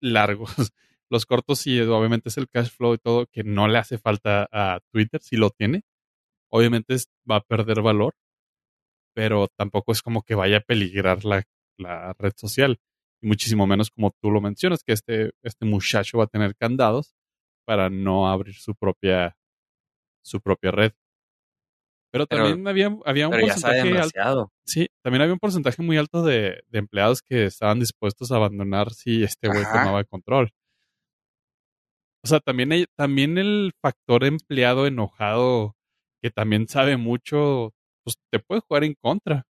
[0.00, 0.50] largos.
[1.10, 4.48] Los cortos sí, obviamente es el cash flow y todo, que no le hace falta
[4.52, 5.82] a Twitter, si lo tiene.
[6.50, 8.14] Obviamente es- va a perder valor,
[9.14, 11.44] pero tampoco es como que vaya a peligrar la,
[11.78, 12.78] la red social.
[13.20, 17.14] Y muchísimo menos como tú lo mencionas, que este, este muchacho va a tener candados
[17.64, 19.36] para no abrir su propia,
[20.22, 20.92] su propia red.
[22.12, 24.52] Pero Pero- también había, había un porcentaje alto.
[24.64, 28.92] Sí, también había un porcentaje muy alto de, de empleados que estaban dispuestos a abandonar
[28.92, 30.50] si este güey tomaba control.
[32.24, 35.76] O sea, también, hay, también el factor empleado enojado
[36.22, 37.72] que también sabe mucho
[38.02, 39.46] pues te puede jugar en contra.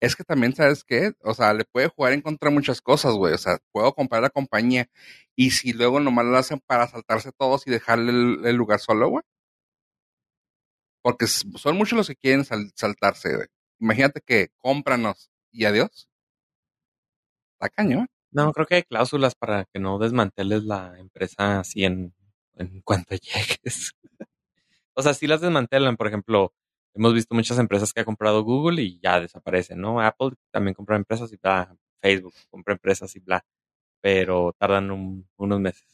[0.00, 1.12] Es que también, ¿sabes qué?
[1.22, 3.34] O sea, le puede jugar en contra muchas cosas, güey.
[3.34, 4.88] O sea, puedo comprar la compañía
[5.36, 8.10] y si luego nomás lo hacen para saltarse todos y dejarle
[8.48, 9.24] el, lugar solo, güey.
[11.02, 13.48] Porque son muchos los que quieren sal- saltarse, güey.
[13.80, 16.08] Imagínate que cómpranos y adiós.
[17.58, 18.06] Está cañón.
[18.32, 22.14] No, creo que hay cláusulas para que no desmanteles la empresa así en,
[22.56, 23.92] en cuanto llegues.
[24.94, 26.52] o sea, sí las desmantelan, por ejemplo,
[26.94, 30.00] hemos visto muchas empresas que ha comprado Google y ya desaparecen, ¿no?
[30.00, 33.44] Apple también compra empresas y bla, Facebook compra empresas y bla,
[34.02, 35.86] pero tardan un- unos meses.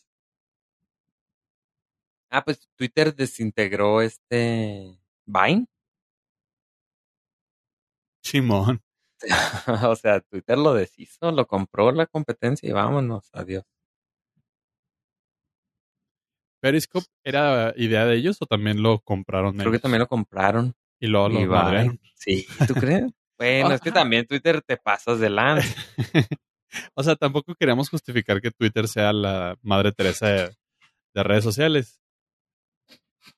[2.31, 5.67] Ah, pues Twitter desintegró este Vine.
[8.23, 8.81] Simón.
[9.91, 13.65] o sea, Twitter lo deshizo, lo compró la competencia y vámonos, adiós.
[16.61, 20.75] ¿Periscope era idea de ellos o también lo compraron Creo que también lo compraron.
[21.01, 21.47] Y luego Y lo bye.
[21.49, 22.01] madrearon.
[22.15, 23.05] Sí, ¿tú crees?
[23.41, 25.67] Bueno, es que también Twitter te pasas de lanza.
[26.95, 30.57] o sea, tampoco queríamos justificar que Twitter sea la madre Teresa de,
[31.15, 32.03] de redes sociales.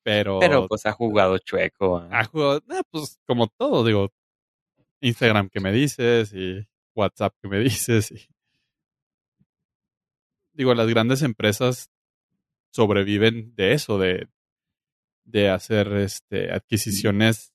[0.03, 1.99] Pero, Pero pues ha jugado chueco.
[1.99, 2.09] ¿ah?
[2.11, 4.11] ha jugado, ah, pues como todo, digo,
[5.01, 6.67] Instagram que me dices y
[6.97, 8.11] WhatsApp que me dices.
[8.11, 8.29] Y...
[10.53, 11.91] Digo, las grandes empresas
[12.73, 14.29] sobreviven de eso, de,
[15.25, 17.52] de hacer este, adquisiciones,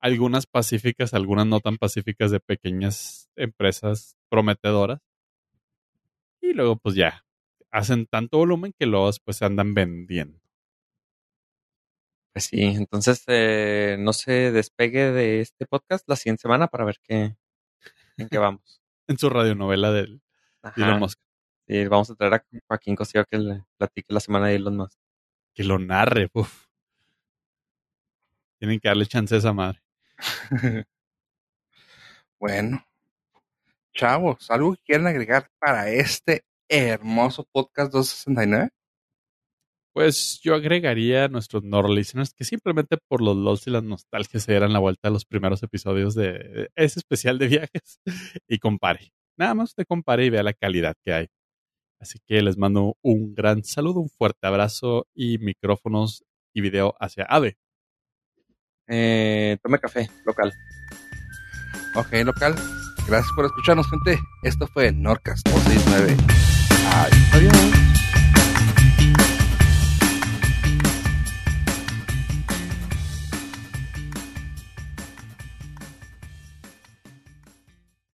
[0.00, 5.00] algunas pacíficas, algunas no tan pacíficas de pequeñas empresas prometedoras.
[6.40, 7.24] Y luego pues ya,
[7.70, 10.40] hacen tanto volumen que luego después se andan vendiendo.
[12.32, 16.98] Pues sí, entonces eh, no se despegue de este podcast la siguiente semana para ver
[17.02, 17.36] qué,
[18.16, 18.80] en qué vamos.
[19.08, 20.20] En su radionovela del
[20.60, 20.84] Ajá.
[20.84, 21.18] Elon Musk.
[21.66, 24.98] Sí, vamos a traer a Joaquín Cosío que le platique la semana de Elon Musk.
[25.54, 26.66] Que lo narre, uf.
[28.58, 29.80] Tienen que darle chance a esa madre.
[32.40, 32.84] Bueno,
[33.94, 38.70] chavos, ¿algo que quieran agregar para este hermoso podcast 269?
[39.92, 44.44] Pues yo agregaría a nuestros no listeners que simplemente por los LOLs y las nostalgias
[44.44, 48.00] se dieran la vuelta a los primeros episodios de ese especial de viajes
[48.48, 49.12] y compare.
[49.36, 51.26] Nada más usted compare y vea la calidad que hay.
[52.00, 56.24] Así que les mando un gran saludo, un fuerte abrazo y micrófonos
[56.54, 57.58] y video hacia Ave.
[58.88, 60.52] Eh, tome café local.
[61.94, 62.54] Ok, local.
[63.06, 64.20] Gracias por escucharnos, gente.
[64.42, 66.16] Esto fue Norcas 269.
[67.32, 68.07] Adiós.